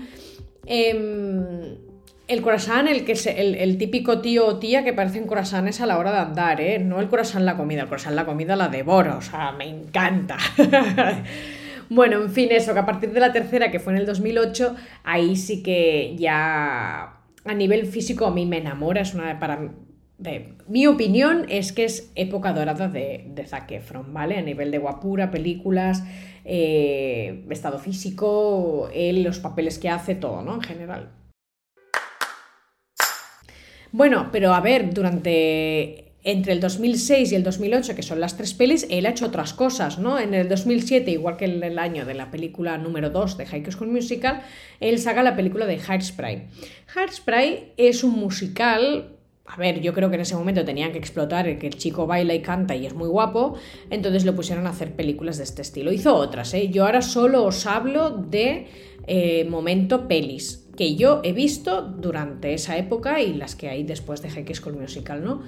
Eh, 0.65 1.77
el 2.27 2.41
croissant, 2.41 2.87
el, 2.87 3.05
que 3.05 3.13
el, 3.13 3.77
típico 3.77 4.19
tío 4.19 4.45
o 4.47 4.59
tía 4.59 4.83
que 4.83 4.93
parecen 4.93 5.27
croissants 5.27 5.79
a 5.79 5.85
la 5.85 5.97
hora 5.97 6.11
de 6.11 6.19
andar, 6.19 6.59
¿eh? 6.59 6.77
No 6.79 6.99
el 6.99 7.07
croissant 7.07 7.45
la 7.45 7.55
comida, 7.55 7.83
el 7.83 7.87
croissant 7.87 8.15
la 8.15 8.25
comida 8.25 8.55
la 8.55 8.67
devoro, 8.67 9.17
o 9.17 9.21
sea, 9.21 9.53
me 9.53 9.65
encanta. 9.65 10.37
bueno, 11.89 12.21
en 12.21 12.29
fin, 12.29 12.49
eso, 12.51 12.73
que 12.73 12.79
a 12.79 12.85
partir 12.85 13.13
de 13.13 13.21
la 13.21 13.31
tercera, 13.31 13.71
que 13.71 13.79
fue 13.79 13.93
en 13.93 13.99
el 13.99 14.05
2008, 14.05 14.75
ahí 15.05 15.37
sí 15.37 15.63
que 15.63 16.15
ya 16.17 17.13
a 17.45 17.53
nivel 17.53 17.85
físico 17.85 18.25
a 18.25 18.31
mí 18.31 18.45
me 18.45 18.57
enamora, 18.57 19.01
es 19.01 19.13
una 19.13 19.39
para 19.39 19.69
mi 20.67 20.87
opinión 20.87 21.45
es 21.47 21.71
que 21.71 21.85
es 21.85 22.11
época 22.15 22.53
dorada 22.53 22.87
de, 22.87 23.25
de 23.27 23.45
Zac 23.45 23.71
Efron, 23.71 24.13
¿vale? 24.13 24.37
A 24.37 24.41
nivel 24.41 24.71
de 24.71 24.79
guapura, 24.79 25.29
películas, 25.29 26.03
eh, 26.43 27.45
estado 27.49 27.77
físico, 27.77 28.89
él, 28.93 29.23
los 29.23 29.39
papeles 29.39 29.77
que 29.77 29.89
hace, 29.89 30.15
todo, 30.15 30.41
¿no? 30.41 30.55
En 30.55 30.61
general. 30.61 31.11
Bueno, 33.91 34.29
pero 34.31 34.53
a 34.53 34.61
ver, 34.61 34.93
durante 34.93 36.07
entre 36.23 36.51
el 36.51 36.59
2006 36.59 37.31
y 37.31 37.35
el 37.35 37.43
2008, 37.43 37.95
que 37.95 38.03
son 38.03 38.19
las 38.19 38.35
tres 38.35 38.53
pelis, 38.53 38.85
él 38.89 39.05
ha 39.05 39.11
hecho 39.11 39.27
otras 39.27 39.53
cosas, 39.53 39.97
¿no? 39.97 40.19
En 40.19 40.33
el 40.33 40.49
2007, 40.49 41.09
igual 41.11 41.37
que 41.37 41.45
en 41.45 41.63
el 41.63 41.79
año 41.79 42.05
de 42.05 42.15
la 42.15 42.31
película 42.31 42.77
número 42.77 43.09
2 43.09 43.37
de 43.37 43.45
High 43.45 43.71
School 43.71 43.87
Musical, 43.87 44.41
él 44.81 44.99
saca 44.99 45.23
la 45.23 45.37
película 45.37 45.65
de 45.65 45.79
Hairspray. 45.79 46.47
Hairspray 46.93 47.71
es 47.77 48.03
un 48.03 48.11
musical 48.19 49.16
a 49.47 49.55
ver, 49.55 49.79
yo 49.79 49.93
creo 49.93 50.09
que 50.09 50.15
en 50.15 50.21
ese 50.21 50.35
momento 50.35 50.65
tenían 50.65 50.91
que 50.91 50.97
explotar 50.97 51.47
el 51.47 51.57
que 51.57 51.67
el 51.67 51.77
chico 51.77 52.05
baila 52.05 52.33
y 52.33 52.41
canta 52.41 52.75
y 52.75 52.85
es 52.85 52.93
muy 52.93 53.07
guapo, 53.07 53.55
entonces 53.89 54.25
lo 54.25 54.35
pusieron 54.35 54.67
a 54.67 54.71
hacer 54.71 54.91
películas 54.91 55.37
de 55.37 55.45
este 55.45 55.61
estilo. 55.61 55.93
Hizo 55.93 56.15
otras, 56.15 56.53
¿eh? 56.53 56.67
Yo 56.69 56.85
ahora 56.85 57.01
solo 57.01 57.45
os 57.45 57.65
hablo 57.65 58.09
de 58.09 58.67
eh, 59.07 59.45
momento 59.45 60.07
pelis 60.07 60.67
que 60.75 60.95
yo 60.95 61.21
he 61.23 61.31
visto 61.31 61.81
durante 61.81 62.53
esa 62.53 62.77
época 62.77 63.21
y 63.21 63.33
las 63.33 63.55
que 63.55 63.69
hay 63.69 63.83
después 63.83 64.21
de 64.21 64.29
High 64.29 64.53
School 64.53 64.77
Musical, 64.77 65.23
¿no? 65.23 65.41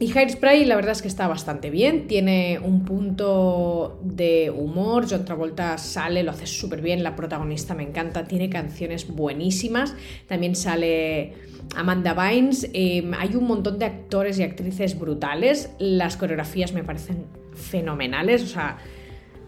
Y 0.00 0.16
Hairspray 0.16 0.64
la 0.64 0.76
verdad 0.76 0.92
es 0.92 1.02
que 1.02 1.08
está 1.08 1.26
bastante 1.26 1.70
bien, 1.70 2.06
tiene 2.06 2.60
un 2.62 2.84
punto 2.84 3.98
de 4.02 4.48
humor, 4.48 5.06
John 5.10 5.24
Travolta 5.24 5.76
sale, 5.76 6.22
lo 6.22 6.30
hace 6.30 6.46
súper 6.46 6.82
bien, 6.82 7.02
la 7.02 7.16
protagonista 7.16 7.74
me 7.74 7.82
encanta, 7.82 8.24
tiene 8.24 8.48
canciones 8.48 9.08
buenísimas, 9.08 9.96
también 10.28 10.54
sale 10.54 11.34
Amanda 11.74 12.14
Bynes, 12.14 12.70
em, 12.74 13.12
hay 13.12 13.34
un 13.34 13.48
montón 13.48 13.80
de 13.80 13.86
actores 13.86 14.38
y 14.38 14.44
actrices 14.44 14.96
brutales, 14.96 15.70
las 15.80 16.16
coreografías 16.16 16.72
me 16.72 16.84
parecen 16.84 17.26
fenomenales, 17.54 18.44
o 18.44 18.46
sea, 18.46 18.78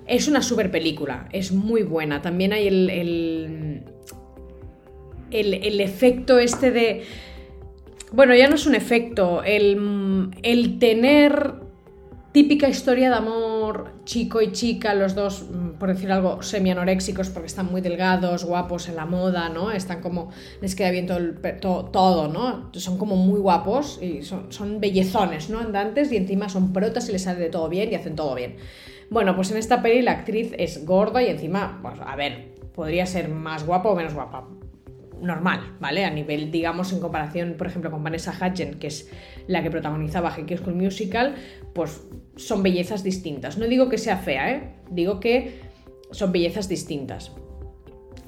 es 0.09 0.27
una 0.27 0.43
super 0.43 0.73
película, 0.73 1.29
es 1.31 1.53
muy 1.53 1.85
buena, 1.85 2.23
también 2.23 2.53
hay 2.53 2.67
el 2.67 3.85
el, 5.31 5.81
efecto 5.81 6.39
este 6.39 6.71
de... 6.71 7.03
Bueno, 8.13 8.35
ya 8.35 8.49
no 8.49 8.57
es 8.57 8.67
un 8.67 8.75
efecto, 8.75 9.43
el, 9.45 10.31
el 10.43 10.79
tener 10.81 11.55
típica 12.33 12.69
historia 12.69 13.09
de 13.09 13.17
amor, 13.17 13.93
chico 14.05 14.41
y 14.41 14.53
chica, 14.53 14.95
los 14.95 15.15
dos, 15.15 15.47
mm, 15.51 15.79
por 15.79 15.89
decir 15.89 16.11
algo, 16.11 16.43
semi-anoréxicos 16.43 17.29
porque 17.31 17.47
están 17.47 17.67
muy 17.67 17.81
delgados, 17.81 18.45
guapos 18.45 18.89
en 18.89 18.97
la 18.97 19.07
moda, 19.07 19.49
¿no? 19.49 19.71
Están 19.71 20.01
como, 20.01 20.31
les 20.61 20.75
queda 20.75 20.91
bien 20.91 21.07
todo, 21.61 21.87
todo, 21.87 22.29
¿no? 22.29 22.71
Son 22.73 22.99
como 22.99 23.17
muy 23.17 23.41
guapos 23.41 24.01
y 24.03 24.23
son, 24.23 24.53
son, 24.53 24.81
bellezones, 24.81 25.51
¿no? 25.51 25.59
Andantes 25.59 26.11
y 26.13 26.17
encima 26.17 26.49
son 26.49 26.73
protas 26.73 27.09
y 27.09 27.13
les 27.13 27.23
sale 27.23 27.41
de 27.41 27.49
todo 27.49 27.69
bien 27.69 27.93
y 27.93 27.95
hacen 27.95 28.15
todo 28.17 28.35
bien. 28.35 28.57
Bueno, 29.11 29.35
pues 29.35 29.51
en 29.51 29.57
esta 29.57 29.83
peli 29.83 30.03
la 30.03 30.13
actriz 30.13 30.53
es 30.57 30.85
gorda 30.85 31.23
y 31.23 31.27
encima, 31.27 31.81
pues 31.83 31.95
a 32.01 32.15
ver, 32.15 32.55
podría 32.75 33.07
ser 33.07 33.29
más 33.29 33.67
guapa 33.67 33.89
o 33.89 33.97
menos 33.97 34.15
guapa 34.15 34.47
normal, 35.21 35.77
¿vale? 35.81 36.05
A 36.05 36.11
nivel, 36.11 36.51
digamos, 36.51 36.93
en 36.93 37.01
comparación, 37.01 37.55
por 37.57 37.67
ejemplo, 37.67 37.91
con 37.91 38.03
Vanessa 38.03 38.33
Hudgens, 38.33 38.77
que 38.77 38.87
es 38.87 39.11
la 39.47 39.63
que 39.63 39.71
protagonizaba 39.71 40.31
High 40.31 40.59
School 40.59 40.75
Musical, 40.75 41.35
pues 41.75 42.03
son 42.37 42.63
bellezas 42.63 43.03
distintas. 43.03 43.59
No 43.59 43.67
digo 43.67 43.89
que 43.89 43.99
sea 43.99 44.17
fea, 44.17 44.51
¿eh? 44.51 44.75
Digo 44.91 45.21
que 45.21 45.61
son 46.11 46.33
bellezas 46.33 46.69
distintas. 46.69 47.33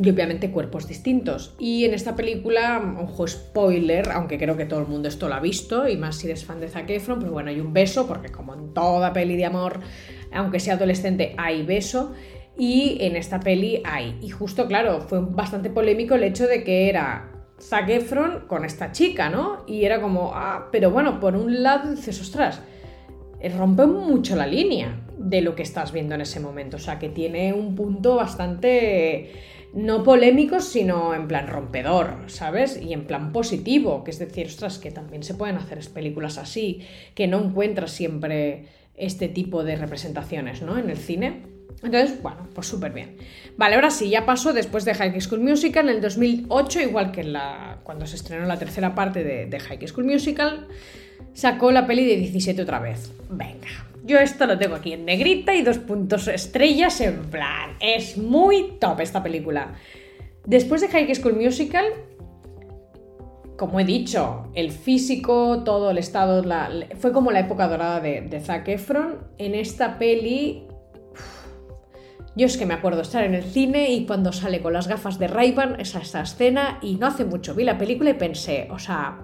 Y 0.02 0.10
obviamente 0.10 0.50
cuerpos 0.50 0.88
distintos. 0.88 1.54
Y 1.58 1.84
en 1.84 1.94
esta 1.94 2.16
película, 2.16 2.96
ojo, 3.00 3.26
spoiler, 3.28 4.10
aunque 4.10 4.38
creo 4.38 4.56
que 4.56 4.64
todo 4.64 4.80
el 4.80 4.86
mundo 4.86 5.08
esto 5.08 5.28
lo 5.28 5.34
ha 5.34 5.40
visto, 5.40 5.86
y 5.86 5.96
más 5.96 6.16
si 6.16 6.26
eres 6.26 6.44
fan 6.44 6.60
de 6.60 6.68
Zac 6.68 6.88
Efron, 6.90 7.18
pero 7.20 7.32
bueno, 7.32 7.50
hay 7.50 7.60
un 7.60 7.72
beso, 7.72 8.06
porque 8.06 8.30
como 8.30 8.54
en 8.54 8.72
toda 8.72 9.12
peli 9.12 9.36
de 9.36 9.44
amor, 9.44 9.80
aunque 10.32 10.60
sea 10.60 10.74
adolescente, 10.74 11.34
hay 11.36 11.62
beso. 11.62 12.14
Y 12.56 12.98
en 13.00 13.16
esta 13.16 13.40
peli 13.40 13.82
hay. 13.84 14.18
Y 14.20 14.30
justo, 14.30 14.66
claro, 14.66 15.00
fue 15.00 15.20
bastante 15.20 15.70
polémico 15.70 16.14
el 16.14 16.24
hecho 16.24 16.46
de 16.46 16.62
que 16.64 16.88
era 16.88 17.30
Zac 17.60 17.88
Efron 17.88 18.46
con 18.46 18.64
esta 18.64 18.92
chica, 18.92 19.30
¿no? 19.30 19.64
Y 19.66 19.84
era 19.84 20.00
como, 20.00 20.32
ah, 20.34 20.68
pero 20.70 20.90
bueno, 20.90 21.20
por 21.20 21.36
un 21.36 21.62
lado 21.62 21.90
dices, 21.90 22.20
ostras, 22.20 22.60
eh, 23.40 23.48
rompe 23.48 23.86
mucho 23.86 24.36
la 24.36 24.46
línea 24.46 25.00
de 25.18 25.40
lo 25.40 25.54
que 25.54 25.62
estás 25.62 25.92
viendo 25.92 26.14
en 26.14 26.20
ese 26.20 26.40
momento. 26.40 26.76
O 26.76 26.80
sea, 26.80 26.98
que 26.98 27.08
tiene 27.08 27.52
un 27.52 27.74
punto 27.74 28.16
bastante 28.16 29.30
no 29.74 30.02
polémico, 30.02 30.60
sino 30.60 31.14
en 31.14 31.26
plan 31.28 31.46
rompedor, 31.46 32.24
¿sabes? 32.26 32.80
Y 32.80 32.92
en 32.92 33.06
plan 33.06 33.32
positivo, 33.32 34.04
que 34.04 34.10
es 34.10 34.18
decir, 34.18 34.46
ostras, 34.46 34.78
que 34.78 34.90
también 34.90 35.22
se 35.22 35.34
pueden 35.34 35.56
hacer 35.56 35.80
películas 35.92 36.38
así, 36.38 36.82
que 37.14 37.26
no 37.26 37.42
encuentras 37.42 37.90
siempre 37.90 38.66
este 38.96 39.28
tipo 39.28 39.64
de 39.64 39.76
representaciones, 39.76 40.62
¿no? 40.62 40.78
En 40.78 40.90
el 40.90 40.98
cine. 40.98 41.51
Entonces, 41.82 42.22
bueno, 42.22 42.48
pues 42.54 42.66
súper 42.66 42.92
bien. 42.92 43.16
Vale, 43.56 43.74
ahora 43.74 43.90
sí, 43.90 44.08
ya 44.08 44.24
pasó 44.24 44.52
después 44.52 44.84
de 44.84 44.94
High 44.94 45.20
School 45.20 45.40
Musical 45.40 45.88
en 45.88 45.96
el 45.96 46.00
2008, 46.00 46.80
igual 46.80 47.12
que 47.12 47.24
la, 47.24 47.78
cuando 47.82 48.06
se 48.06 48.16
estrenó 48.16 48.46
la 48.46 48.58
tercera 48.58 48.94
parte 48.94 49.24
de, 49.24 49.46
de 49.46 49.60
High 49.60 49.86
School 49.88 50.06
Musical, 50.06 50.68
sacó 51.34 51.72
la 51.72 51.86
peli 51.86 52.04
de 52.06 52.16
17 52.16 52.62
otra 52.62 52.78
vez. 52.78 53.12
Venga, 53.30 53.68
yo 54.04 54.18
esto 54.18 54.46
lo 54.46 54.58
tengo 54.58 54.76
aquí 54.76 54.92
en 54.92 55.04
negrita 55.04 55.54
y 55.54 55.62
dos 55.62 55.78
puntos 55.78 56.28
estrellas 56.28 57.00
en 57.00 57.24
plan. 57.26 57.76
Es 57.80 58.16
muy 58.16 58.76
top 58.80 59.00
esta 59.00 59.22
película. 59.22 59.74
Después 60.44 60.80
de 60.80 60.88
High 60.88 61.14
School 61.14 61.36
Musical, 61.36 61.84
como 63.56 63.78
he 63.78 63.84
dicho, 63.84 64.48
el 64.54 64.72
físico, 64.72 65.62
todo 65.64 65.90
el 65.90 65.98
estado, 65.98 66.42
fue 66.98 67.12
como 67.12 67.30
la 67.30 67.40
época 67.40 67.68
dorada 67.68 68.00
de, 68.00 68.22
de 68.22 68.40
Zac 68.40 68.66
Efron. 68.66 69.18
En 69.38 69.54
esta 69.54 69.98
peli 69.98 70.66
yo 72.34 72.46
es 72.46 72.56
que 72.56 72.66
me 72.66 72.74
acuerdo 72.74 73.02
estar 73.02 73.24
en 73.24 73.34
el 73.34 73.44
cine 73.44 73.90
y 73.90 74.06
cuando 74.06 74.32
sale 74.32 74.60
con 74.60 74.72
las 74.72 74.88
gafas 74.88 75.18
de 75.18 75.28
ray 75.28 75.54
esa, 75.78 76.00
esa 76.00 76.22
escena, 76.22 76.78
y 76.82 76.96
no 76.96 77.06
hace 77.06 77.24
mucho 77.24 77.54
vi 77.54 77.64
la 77.64 77.78
película 77.78 78.10
y 78.10 78.14
pensé, 78.14 78.68
o 78.70 78.78
sea, 78.78 79.18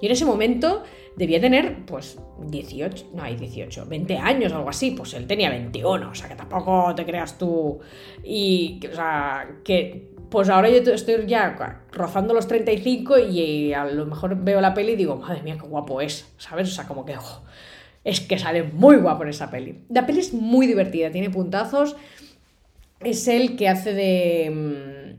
y 0.00 0.06
en 0.06 0.12
ese 0.12 0.24
momento 0.24 0.82
debía 1.16 1.40
tener, 1.40 1.84
pues, 1.84 2.18
18, 2.46 3.10
no 3.14 3.22
hay 3.22 3.36
18, 3.36 3.84
20 3.86 4.16
años 4.18 4.52
o 4.52 4.56
algo 4.56 4.70
así, 4.70 4.92
pues 4.92 5.12
él 5.14 5.26
tenía 5.26 5.50
21, 5.50 6.08
o 6.10 6.14
sea, 6.14 6.28
que 6.28 6.36
tampoco 6.36 6.94
te 6.94 7.04
creas 7.04 7.36
tú, 7.36 7.80
y, 8.24 8.80
o 8.90 8.94
sea, 8.94 9.58
que, 9.64 10.10
pues 10.30 10.48
ahora 10.48 10.70
yo 10.70 10.92
estoy 10.92 11.26
ya 11.26 11.82
rozando 11.90 12.32
los 12.32 12.46
35 12.46 13.18
y 13.18 13.72
a 13.74 13.84
lo 13.84 14.06
mejor 14.06 14.36
veo 14.36 14.60
la 14.60 14.72
peli 14.72 14.92
y 14.92 14.96
digo, 14.96 15.16
madre 15.16 15.42
mía, 15.42 15.58
qué 15.60 15.66
guapo 15.66 16.00
es, 16.00 16.32
¿sabes? 16.38 16.68
O 16.68 16.72
sea, 16.72 16.86
como 16.86 17.04
que, 17.04 17.16
es 18.04 18.20
que 18.20 18.38
sale 18.38 18.62
muy 18.62 18.96
guapo 18.96 19.22
en 19.22 19.30
esa 19.30 19.50
peli. 19.50 19.84
La 19.88 20.06
peli 20.06 20.20
es 20.20 20.32
muy 20.32 20.66
divertida, 20.66 21.10
tiene 21.10 21.30
puntazos, 21.30 21.96
es 23.00 23.28
el 23.28 23.56
que 23.56 23.68
hace 23.68 23.94
de, 23.94 24.50
mm, 24.50 25.10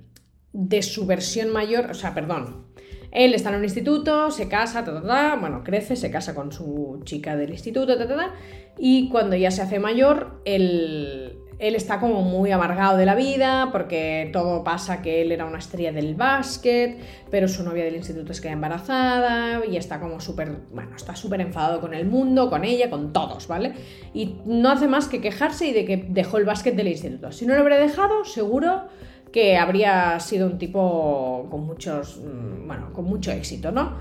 de 0.53 0.81
su 0.81 1.05
versión 1.05 1.51
mayor, 1.51 1.91
o 1.91 1.93
sea, 1.93 2.13
perdón. 2.13 2.65
Él 3.11 3.33
está 3.33 3.49
en 3.49 3.57
un 3.57 3.63
instituto, 3.65 4.31
se 4.31 4.47
casa, 4.47 4.85
ta, 4.85 5.35
bueno, 5.35 5.63
crece, 5.63 5.95
se 5.95 6.09
casa 6.09 6.33
con 6.33 6.51
su 6.51 7.01
chica 7.03 7.35
del 7.35 7.49
instituto, 7.51 7.97
ta, 7.97 8.33
y 8.77 9.09
cuando 9.09 9.35
ya 9.35 9.51
se 9.51 9.61
hace 9.61 9.79
mayor, 9.79 10.41
él, 10.45 11.40
él 11.61 11.75
está 11.75 11.99
como 11.99 12.23
muy 12.23 12.49
amargado 12.49 12.97
de 12.97 13.05
la 13.05 13.13
vida 13.13 13.69
porque 13.71 14.31
todo 14.33 14.63
pasa 14.63 15.03
que 15.03 15.21
él 15.21 15.31
era 15.31 15.45
una 15.45 15.59
estrella 15.59 15.91
del 15.91 16.15
básquet, 16.15 16.97
pero 17.29 17.47
su 17.47 17.63
novia 17.63 17.83
del 17.83 17.95
instituto 17.95 18.33
se 18.33 18.41
queda 18.41 18.53
embarazada 18.53 19.63
y 19.63 19.77
está 19.77 19.99
como 19.99 20.19
súper, 20.19 20.57
bueno, 20.73 20.95
está 20.95 21.15
súper 21.15 21.39
enfadado 21.39 21.79
con 21.79 21.93
el 21.93 22.07
mundo, 22.07 22.49
con 22.49 22.63
ella, 22.63 22.89
con 22.89 23.13
todos, 23.13 23.47
¿vale? 23.47 23.73
Y 24.11 24.37
no 24.43 24.69
hace 24.69 24.87
más 24.87 25.07
que 25.07 25.21
quejarse 25.21 25.67
y 25.67 25.71
de 25.71 25.85
que 25.85 25.97
dejó 26.09 26.39
el 26.39 26.45
básquet 26.45 26.75
del 26.75 26.87
instituto. 26.87 27.31
Si 27.31 27.45
no 27.45 27.53
lo 27.53 27.61
hubiera 27.61 27.77
dejado, 27.77 28.25
seguro 28.25 28.85
que 29.31 29.55
habría 29.55 30.19
sido 30.19 30.47
un 30.47 30.57
tipo 30.57 31.47
con 31.51 31.67
muchos, 31.67 32.17
mm, 32.17 32.65
bueno, 32.65 32.91
con 32.91 33.05
mucho 33.05 33.31
éxito, 33.31 33.71
¿no? 33.71 33.97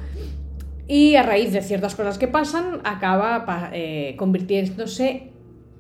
Y 0.89 1.15
a 1.17 1.23
raíz 1.23 1.53
de 1.53 1.61
ciertas 1.61 1.95
cosas 1.95 2.17
que 2.17 2.27
pasan, 2.27 2.81
acaba 2.85 3.71
eh, 3.75 4.15
convirtiéndose 4.17 5.31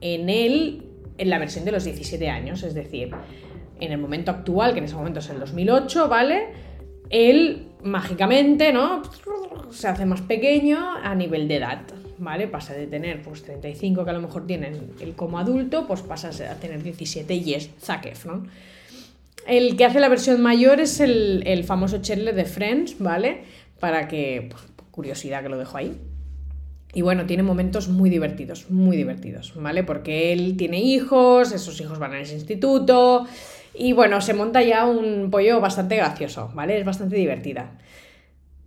en 0.02 0.28
él 0.28 0.89
en 1.20 1.28
la 1.28 1.38
versión 1.38 1.66
de 1.66 1.72
los 1.72 1.84
17 1.84 2.30
años, 2.30 2.62
es 2.62 2.72
decir, 2.72 3.10
en 3.78 3.92
el 3.92 3.98
momento 3.98 4.30
actual, 4.30 4.72
que 4.72 4.78
en 4.78 4.86
ese 4.86 4.94
momento 4.94 5.20
es 5.20 5.28
el 5.28 5.38
2008, 5.38 6.08
¿vale? 6.08 6.48
Él 7.10 7.68
mágicamente, 7.82 8.72
¿no? 8.72 9.02
Se 9.70 9.86
hace 9.86 10.06
más 10.06 10.22
pequeño 10.22 10.78
a 10.96 11.14
nivel 11.14 11.46
de 11.46 11.56
edad, 11.56 11.82
¿vale? 12.18 12.48
Pasa 12.48 12.72
de 12.72 12.86
tener 12.86 13.20
pues 13.20 13.42
35 13.42 14.02
que 14.02 14.10
a 14.10 14.14
lo 14.14 14.22
mejor 14.22 14.46
tienen 14.46 14.92
él 14.98 15.14
como 15.14 15.38
adulto, 15.38 15.86
pues 15.86 16.00
pasa 16.00 16.30
a 16.50 16.54
tener 16.54 16.82
17 16.82 17.34
y 17.34 17.52
es 17.52 17.70
Zac 17.78 18.06
Efron. 18.06 18.48
El 19.46 19.76
que 19.76 19.84
hace 19.84 20.00
la 20.00 20.08
versión 20.08 20.40
mayor 20.40 20.80
es 20.80 21.00
el, 21.00 21.42
el 21.46 21.64
famoso 21.64 22.00
Chandler 22.00 22.34
de 22.34 22.46
Friends, 22.46 22.98
¿vale? 22.98 23.42
Para 23.78 24.08
que, 24.08 24.48
pues, 24.50 24.62
curiosidad 24.90 25.42
que 25.42 25.50
lo 25.50 25.58
dejo 25.58 25.76
ahí. 25.76 25.98
Y 26.92 27.02
bueno, 27.02 27.26
tiene 27.26 27.42
momentos 27.42 27.88
muy 27.88 28.10
divertidos, 28.10 28.70
muy 28.70 28.96
divertidos, 28.96 29.52
¿vale? 29.54 29.84
Porque 29.84 30.32
él 30.32 30.56
tiene 30.56 30.80
hijos, 30.80 31.52
esos 31.52 31.80
hijos 31.80 31.98
van 31.98 32.12
a 32.14 32.20
ese 32.20 32.34
instituto 32.34 33.26
y 33.74 33.92
bueno, 33.92 34.20
se 34.20 34.34
monta 34.34 34.62
ya 34.62 34.86
un 34.86 35.30
pollo 35.30 35.60
bastante 35.60 35.96
gracioso, 35.96 36.50
¿vale? 36.54 36.78
Es 36.78 36.84
bastante 36.84 37.16
divertida. 37.16 37.78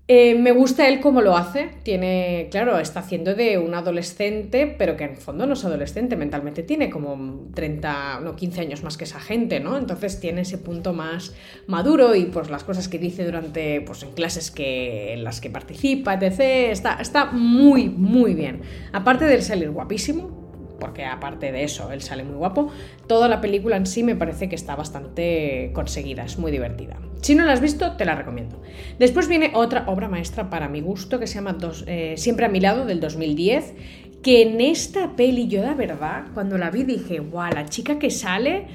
Eh, 0.09 0.35
me 0.35 0.51
gusta 0.51 0.89
él 0.89 0.99
cómo 0.99 1.21
lo 1.21 1.37
hace. 1.37 1.69
Tiene, 1.83 2.49
claro, 2.51 2.77
está 2.77 2.99
haciendo 2.99 3.35
de 3.35 3.57
un 3.57 3.73
adolescente, 3.73 4.67
pero 4.77 4.97
que 4.97 5.05
en 5.05 5.15
fondo 5.15 5.45
no 5.45 5.53
es 5.53 5.63
adolescente, 5.63 6.17
mentalmente 6.17 6.61
tiene 6.61 6.89
como 6.89 7.47
30, 7.53 8.19
no 8.21 8.35
15 8.35 8.61
años 8.61 8.83
más 8.83 8.97
que 8.97 9.05
esa 9.05 9.21
gente, 9.21 9.61
¿no? 9.61 9.77
Entonces 9.77 10.19
tiene 10.19 10.41
ese 10.41 10.57
punto 10.57 10.91
más 10.91 11.33
maduro 11.67 12.15
y 12.15 12.25
pues 12.25 12.49
las 12.49 12.65
cosas 12.65 12.89
que 12.89 12.99
dice 12.99 13.23
durante, 13.23 13.79
pues 13.79 14.03
en 14.03 14.11
clases 14.11 14.51
que, 14.51 15.13
en 15.13 15.23
las 15.23 15.39
que 15.39 15.49
participa, 15.49 16.15
etc. 16.15 16.39
Está, 16.71 16.95
está 16.95 17.25
muy, 17.31 17.87
muy 17.87 18.33
bien. 18.33 18.61
Aparte 18.91 19.23
del 19.23 19.41
salir 19.41 19.71
guapísimo, 19.71 20.42
porque 20.79 21.05
aparte 21.05 21.51
de 21.51 21.63
eso, 21.63 21.91
él 21.91 22.01
sale 22.01 22.23
muy 22.23 22.35
guapo, 22.35 22.69
toda 23.07 23.27
la 23.27 23.41
película 23.41 23.77
en 23.77 23.85
sí 23.85 24.03
me 24.03 24.15
parece 24.15 24.49
que 24.49 24.55
está 24.55 24.75
bastante 24.75 25.71
conseguida, 25.73 26.23
es 26.23 26.37
muy 26.37 26.51
divertida. 26.51 26.99
Si 27.21 27.35
no 27.35 27.45
la 27.45 27.53
has 27.53 27.61
visto, 27.61 27.93
te 27.93 28.05
la 28.05 28.15
recomiendo. 28.15 28.61
Después 28.99 29.27
viene 29.27 29.51
otra 29.53 29.85
obra 29.87 30.09
maestra 30.09 30.49
para 30.49 30.67
mi 30.67 30.81
gusto 30.81 31.19
que 31.19 31.27
se 31.27 31.35
llama 31.35 31.57
eh, 31.87 32.15
Siempre 32.17 32.45
a 32.45 32.49
mi 32.49 32.59
lado 32.59 32.85
del 32.85 32.99
2010, 32.99 33.73
que 34.21 34.41
en 34.41 34.61
esta 34.61 35.15
peli 35.15 35.47
yo 35.47 35.61
de 35.61 35.73
verdad, 35.73 36.25
cuando 36.33 36.57
la 36.57 36.69
vi 36.69 36.83
dije, 36.83 37.19
guau, 37.19 37.53
la 37.53 37.65
chica 37.65 37.99
que 37.99 38.09
sale 38.09 38.67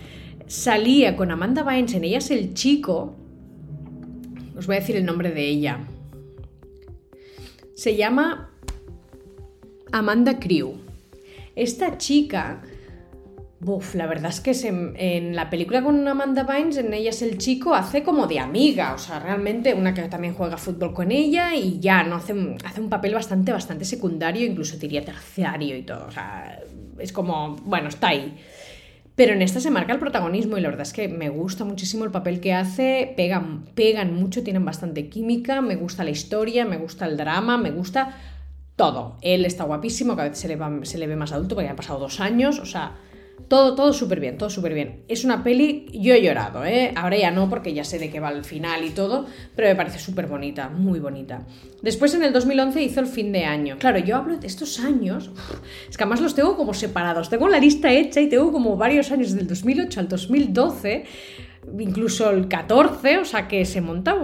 salía 0.46 1.16
con 1.16 1.30
Amanda 1.30 1.62
Bynes, 1.62 1.94
en 1.94 2.04
ella 2.04 2.18
es 2.18 2.30
el 2.30 2.54
chico, 2.54 3.16
os 4.56 4.66
voy 4.66 4.76
a 4.76 4.80
decir 4.80 4.96
el 4.96 5.04
nombre 5.04 5.30
de 5.30 5.46
ella. 5.46 5.80
Se 7.74 7.96
llama 7.96 8.50
Amanda 9.92 10.38
Crew. 10.40 10.87
Esta 11.58 11.98
chica, 11.98 12.62
Buf, 13.60 13.96
la 13.96 14.06
verdad 14.06 14.30
es 14.30 14.40
que 14.40 14.52
en 14.94 15.34
la 15.34 15.50
película 15.50 15.82
con 15.82 16.06
Amanda 16.06 16.44
Bynes, 16.44 16.76
en 16.76 16.94
ella 16.94 17.10
es 17.10 17.22
el 17.22 17.38
chico, 17.38 17.74
hace 17.74 18.04
como 18.04 18.28
de 18.28 18.38
amiga, 18.38 18.94
o 18.94 18.98
sea, 18.98 19.18
realmente 19.18 19.74
una 19.74 19.92
que 19.92 20.02
también 20.02 20.34
juega 20.34 20.56
fútbol 20.56 20.94
con 20.94 21.10
ella 21.10 21.56
y 21.56 21.80
ya, 21.80 22.04
no 22.04 22.14
hace, 22.14 22.32
un 22.32 22.88
papel 22.88 23.14
bastante, 23.14 23.50
bastante 23.50 23.84
secundario, 23.84 24.46
incluso 24.46 24.76
diría 24.76 25.04
terciario 25.04 25.76
y 25.76 25.82
todo, 25.82 26.06
o 26.06 26.12
sea, 26.12 26.60
es 27.00 27.12
como, 27.12 27.56
bueno, 27.64 27.88
está 27.88 28.08
ahí. 28.08 28.36
Pero 29.16 29.32
en 29.32 29.42
esta 29.42 29.58
se 29.58 29.72
marca 29.72 29.92
el 29.92 29.98
protagonismo 29.98 30.56
y 30.56 30.60
la 30.60 30.68
verdad 30.68 30.86
es 30.86 30.92
que 30.92 31.08
me 31.08 31.28
gusta 31.28 31.64
muchísimo 31.64 32.04
el 32.04 32.12
papel 32.12 32.38
que 32.38 32.54
hace, 32.54 33.12
pegan, 33.16 33.64
pegan 33.74 34.14
mucho, 34.14 34.44
tienen 34.44 34.64
bastante 34.64 35.08
química, 35.08 35.60
me 35.60 35.74
gusta 35.74 36.04
la 36.04 36.10
historia, 36.10 36.64
me 36.64 36.76
gusta 36.76 37.06
el 37.06 37.16
drama, 37.16 37.58
me 37.58 37.72
gusta 37.72 38.14
todo. 38.78 39.16
Él 39.20 39.44
está 39.44 39.64
guapísimo, 39.64 40.16
cada 40.16 40.30
vez 40.30 40.38
se 40.38 40.48
le, 40.48 40.56
se 40.86 40.96
le 40.96 41.06
ve 41.06 41.16
más 41.16 41.32
adulto 41.32 41.56
porque 41.56 41.68
han 41.68 41.76
pasado 41.76 41.98
dos 41.98 42.20
años, 42.20 42.60
o 42.60 42.64
sea, 42.64 42.96
todo, 43.48 43.74
todo 43.74 43.92
súper 43.92 44.20
bien, 44.20 44.38
todo 44.38 44.50
súper 44.50 44.72
bien. 44.72 45.02
Es 45.08 45.24
una 45.24 45.42
peli, 45.42 45.86
yo 45.92 46.14
he 46.14 46.22
llorado, 46.22 46.64
¿eh? 46.64 46.92
Ahora 46.94 47.16
ya 47.16 47.30
no, 47.30 47.50
porque 47.50 47.74
ya 47.74 47.82
sé 47.82 47.98
de 47.98 48.08
qué 48.08 48.20
va 48.20 48.30
el 48.30 48.44
final 48.44 48.84
y 48.84 48.90
todo, 48.90 49.26
pero 49.56 49.68
me 49.68 49.74
parece 49.74 49.98
súper 49.98 50.26
bonita, 50.26 50.68
muy 50.68 51.00
bonita. 51.00 51.46
Después 51.82 52.14
en 52.14 52.22
el 52.22 52.32
2011 52.32 52.80
hizo 52.82 53.00
el 53.00 53.06
fin 53.06 53.32
de 53.32 53.44
año. 53.44 53.76
Claro, 53.78 53.98
yo 53.98 54.16
hablo 54.16 54.36
de 54.36 54.46
estos 54.46 54.78
años, 54.78 55.30
es 55.88 55.96
que 55.96 56.04
además 56.04 56.20
los 56.20 56.34
tengo 56.34 56.56
como 56.56 56.72
separados. 56.72 57.28
Tengo 57.28 57.48
la 57.48 57.58
lista 57.58 57.92
hecha 57.92 58.20
y 58.20 58.28
tengo 58.28 58.52
como 58.52 58.76
varios 58.76 59.10
años, 59.10 59.32
del 59.32 59.48
2008 59.48 60.00
al 60.00 60.08
2012 60.08 61.04
incluso 61.78 62.30
el 62.30 62.48
14, 62.48 63.18
o 63.18 63.24
sea 63.24 63.48
que 63.48 63.64
se 63.64 63.80
monta. 63.80 64.16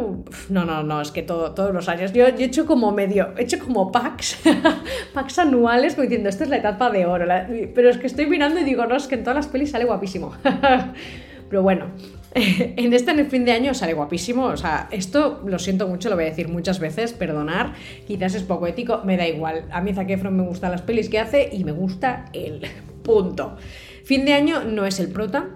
No, 0.48 0.64
no, 0.64 0.82
no, 0.82 1.00
es 1.00 1.10
que 1.10 1.22
todo, 1.22 1.52
todos 1.52 1.72
los 1.72 1.88
años. 1.88 2.12
Yo, 2.12 2.26
he 2.26 2.44
hecho 2.44 2.66
como 2.66 2.92
medio, 2.92 3.34
he 3.36 3.42
hecho 3.42 3.58
como 3.58 3.90
packs, 3.92 4.40
packs 5.14 5.38
anuales, 5.38 5.94
como 5.94 6.04
diciendo, 6.04 6.28
esta 6.28 6.44
es 6.44 6.50
la 6.50 6.58
etapa 6.58 6.90
de 6.90 7.06
oro. 7.06 7.26
pero 7.74 7.90
es 7.90 7.98
que 7.98 8.06
estoy 8.06 8.26
mirando 8.26 8.60
y 8.60 8.64
digo, 8.64 8.86
no, 8.86 8.96
es 8.96 9.06
que 9.06 9.16
en 9.16 9.24
todas 9.24 9.36
las 9.36 9.48
pelis 9.48 9.70
sale 9.70 9.84
guapísimo. 9.84 10.32
pero 11.48 11.62
bueno, 11.62 11.86
en 12.34 12.92
este 12.92 13.12
en 13.12 13.20
el 13.20 13.26
fin 13.26 13.44
de 13.44 13.52
año 13.52 13.74
sale 13.74 13.94
guapísimo. 13.94 14.46
O 14.46 14.56
sea, 14.56 14.88
esto 14.90 15.42
lo 15.46 15.58
siento 15.58 15.86
mucho, 15.86 16.08
lo 16.08 16.16
voy 16.16 16.24
a 16.24 16.28
decir 16.28 16.48
muchas 16.48 16.80
veces, 16.80 17.12
perdonar, 17.12 17.74
quizás 18.06 18.34
es 18.34 18.42
poco 18.42 18.66
ético, 18.66 19.02
me 19.04 19.16
da 19.16 19.26
igual. 19.26 19.66
A 19.70 19.80
mí 19.80 19.94
Zac 19.94 20.08
me 20.08 20.42
gustan 20.42 20.72
las 20.72 20.82
pelis 20.82 21.08
que 21.08 21.20
hace 21.20 21.48
y 21.52 21.64
me 21.64 21.72
gusta 21.72 22.26
el 22.32 22.62
punto. 23.02 23.56
Fin 24.04 24.24
de 24.24 24.34
año 24.34 24.64
no 24.64 24.84
es 24.84 25.00
el 25.00 25.08
prota, 25.08 25.48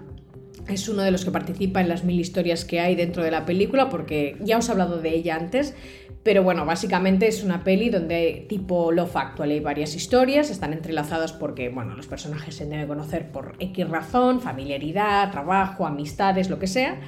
es 0.73 0.89
uno 0.89 1.01
de 1.03 1.11
los 1.11 1.25
que 1.25 1.31
participa 1.31 1.81
en 1.81 1.89
las 1.89 2.03
mil 2.03 2.19
historias 2.19 2.65
que 2.65 2.79
hay 2.79 2.95
dentro 2.95 3.23
de 3.23 3.31
la 3.31 3.45
película, 3.45 3.89
porque 3.89 4.37
ya 4.41 4.57
os 4.57 4.69
he 4.69 4.71
hablado 4.71 4.99
de 4.99 5.13
ella 5.15 5.35
antes, 5.35 5.75
pero 6.23 6.43
bueno, 6.43 6.65
básicamente 6.65 7.27
es 7.27 7.43
una 7.43 7.63
peli 7.63 7.89
donde 7.89 8.45
tipo 8.49 8.91
Love 8.91 9.15
Actual 9.15 9.51
hay 9.51 9.59
varias 9.59 9.95
historias, 9.95 10.49
están 10.49 10.73
entrelazadas 10.73 11.33
porque, 11.33 11.69
bueno, 11.69 11.95
los 11.95 12.07
personajes 12.07 12.55
se 12.55 12.65
deben 12.65 12.87
conocer 12.87 13.31
por 13.31 13.55
X 13.59 13.89
razón, 13.89 14.41
familiaridad, 14.41 15.31
trabajo, 15.31 15.85
amistades, 15.85 16.49
lo 16.49 16.59
que 16.59 16.67
sea 16.67 16.99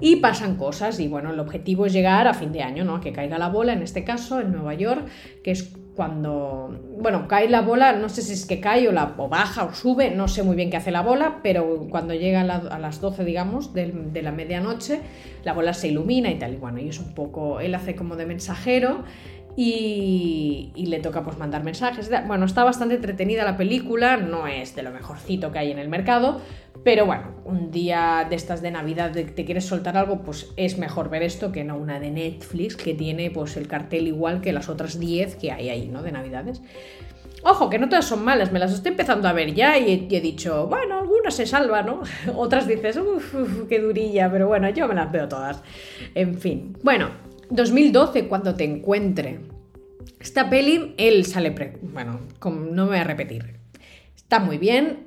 y 0.00 0.16
pasan 0.16 0.56
cosas 0.56 0.98
y 1.00 1.08
bueno, 1.08 1.30
el 1.30 1.40
objetivo 1.40 1.86
es 1.86 1.92
llegar 1.92 2.26
a 2.26 2.34
fin 2.34 2.52
de 2.52 2.62
año, 2.62 2.84
¿no? 2.84 3.00
Que 3.00 3.12
caiga 3.12 3.38
la 3.38 3.48
bola, 3.48 3.72
en 3.72 3.82
este 3.82 4.04
caso 4.04 4.40
en 4.40 4.52
Nueva 4.52 4.74
York, 4.74 5.06
que 5.44 5.50
es 5.50 5.74
cuando, 5.94 6.80
bueno, 6.98 7.28
cae 7.28 7.48
la 7.48 7.60
bola, 7.60 7.92
no 7.92 8.08
sé 8.08 8.22
si 8.22 8.32
es 8.32 8.46
que 8.46 8.60
cae 8.60 8.88
o, 8.88 8.92
la, 8.92 9.06
baja 9.06 9.64
o 9.64 9.74
sube, 9.74 10.10
no 10.10 10.28
sé 10.28 10.42
muy 10.42 10.56
bien 10.56 10.70
qué 10.70 10.78
hace 10.78 10.90
la 10.90 11.02
bola, 11.02 11.40
pero 11.42 11.86
cuando 11.90 12.14
llega 12.14 12.40
a, 12.40 12.78
las 12.78 13.00
12, 13.00 13.24
digamos, 13.24 13.74
de, 13.74 13.92
de 13.92 14.22
la 14.22 14.32
medianoche, 14.32 15.00
la 15.44 15.52
bola 15.52 15.74
se 15.74 15.88
ilumina 15.88 16.30
y 16.30 16.38
tal, 16.38 16.54
y 16.54 16.56
bueno, 16.56 16.78
y 16.78 16.88
es 16.88 16.98
un 16.98 17.14
poco, 17.14 17.60
él 17.60 17.74
hace 17.74 17.94
como 17.94 18.16
de 18.16 18.24
mensajero 18.26 19.04
y, 19.56 20.72
y, 20.74 20.86
le 20.86 21.00
toca 21.00 21.22
pues 21.22 21.38
mandar 21.38 21.64
mensajes. 21.64 22.10
Bueno, 22.26 22.46
está 22.46 22.64
bastante 22.64 22.94
entretenida 22.94 23.44
la 23.44 23.56
película, 23.56 24.16
no 24.16 24.46
es 24.46 24.74
de 24.74 24.82
lo 24.82 24.90
mejorcito 24.90 25.52
que 25.52 25.58
hay 25.58 25.70
en 25.70 25.78
el 25.78 25.88
mercado, 25.88 26.40
pero 26.82 27.04
bueno, 27.04 27.34
un 27.44 27.70
día 27.70 28.26
de 28.28 28.36
estas 28.36 28.62
de 28.62 28.70
Navidad 28.70 29.10
de 29.10 29.24
te 29.24 29.44
quieres 29.44 29.66
soltar 29.66 29.96
algo, 29.96 30.22
pues 30.22 30.50
es 30.56 30.78
mejor 30.78 31.10
ver 31.10 31.22
esto 31.22 31.52
que 31.52 31.62
no 31.62 31.76
una 31.76 32.00
de 32.00 32.10
Netflix 32.10 32.76
que 32.76 32.94
tiene 32.94 33.30
pues 33.30 33.56
el 33.56 33.68
cartel 33.68 34.06
igual 34.06 34.40
que 34.40 34.52
las 34.52 34.68
otras 34.68 34.98
10 34.98 35.36
que 35.36 35.52
hay 35.52 35.68
ahí, 35.68 35.88
¿no? 35.88 36.02
De 36.02 36.12
Navidades. 36.12 36.62
Ojo, 37.42 37.70
que 37.70 37.78
no 37.78 37.88
todas 37.88 38.04
son 38.04 38.22
malas, 38.22 38.52
me 38.52 38.58
las 38.58 38.72
estoy 38.72 38.92
empezando 38.92 39.26
a 39.26 39.32
ver 39.32 39.54
ya 39.54 39.78
y 39.78 40.08
he, 40.10 40.20
dicho, 40.20 40.66
bueno, 40.66 40.98
algunas 40.98 41.34
se 41.34 41.46
salvan, 41.46 41.86
¿no? 41.86 42.02
Otras 42.36 42.66
dices, 42.66 42.98
uff, 42.98 43.34
qué 43.68 43.78
durilla, 43.80 44.30
pero 44.30 44.46
bueno, 44.46 44.68
yo 44.70 44.86
me 44.86 44.94
las 44.94 45.10
veo 45.10 45.26
todas. 45.26 45.62
En 46.14 46.38
fin, 46.38 46.76
bueno, 46.82 47.08
2012, 47.50 48.28
cuando 48.28 48.54
te 48.54 48.64
encuentre. 48.64 49.40
Esta 50.20 50.48
peli, 50.48 50.94
él 50.96 51.24
sale, 51.24 51.54
bueno, 51.82 52.20
no 52.44 52.84
me 52.84 52.90
voy 52.90 52.98
a 52.98 53.04
repetir. 53.04 53.58
Está 54.16 54.38
muy 54.38 54.58
bien, 54.58 55.06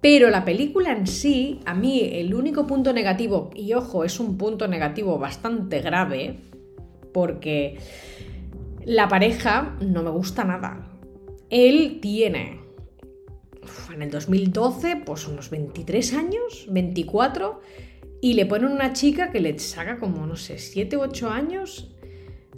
pero 0.00 0.30
la 0.30 0.44
película 0.44 0.92
en 0.92 1.06
sí, 1.06 1.60
a 1.64 1.74
mí 1.74 2.00
el 2.12 2.34
único 2.34 2.66
punto 2.66 2.92
negativo, 2.92 3.50
y 3.54 3.72
ojo, 3.74 4.04
es 4.04 4.18
un 4.18 4.36
punto 4.36 4.66
negativo 4.68 5.18
bastante 5.18 5.80
grave, 5.80 6.38
porque 7.12 7.78
la 8.84 9.08
pareja 9.08 9.76
no 9.80 10.02
me 10.02 10.10
gusta 10.10 10.44
nada. 10.44 10.88
Él 11.50 11.98
tiene, 12.00 12.60
en 13.94 14.02
el 14.02 14.10
2012, 14.10 15.02
pues 15.04 15.28
unos 15.28 15.50
23 15.50 16.14
años, 16.14 16.66
24, 16.68 17.60
y 18.22 18.34
le 18.34 18.46
ponen 18.46 18.70
una 18.70 18.92
chica 18.92 19.30
que 19.32 19.40
le 19.40 19.58
saca 19.58 19.98
como, 19.98 20.26
no 20.26 20.36
sé, 20.36 20.56
7 20.56 20.96
u 20.96 21.00
8 21.00 21.28
años. 21.28 21.90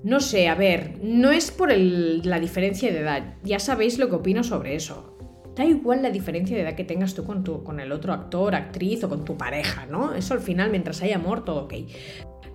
No 0.05 0.21
sé, 0.21 0.49
a 0.49 0.55
ver, 0.55 0.99
no 1.03 1.33
es 1.33 1.51
por 1.51 1.73
la 1.73 2.39
diferencia 2.39 2.93
de 2.93 3.01
edad, 3.01 3.39
ya 3.43 3.59
sabéis 3.59 3.99
lo 3.99 4.11
que 4.11 4.17
opino 4.17 4.45
sobre 4.45 4.75
eso 4.75 5.15
Da 5.57 5.65
igual 5.65 6.03
la 6.03 6.11
diferencia 6.11 6.57
de 6.57 6.65
edad 6.65 6.75
que 6.75 6.85
tengas 6.85 7.15
tú 7.15 7.25
con, 7.25 7.45
tu, 7.45 7.63
con 7.63 7.79
el 7.79 7.93
otro 7.93 8.13
actor, 8.13 8.55
actriz 8.55 9.05
o 9.05 9.09
con 9.09 9.25
tu 9.25 9.37
pareja, 9.37 9.87
¿no? 9.87 10.15
Eso 10.15 10.35
al 10.35 10.41
final, 10.41 10.71
mientras 10.71 11.01
hay 11.01 11.13
amor, 11.13 11.45
todo 11.45 11.65
ok. 11.65 11.75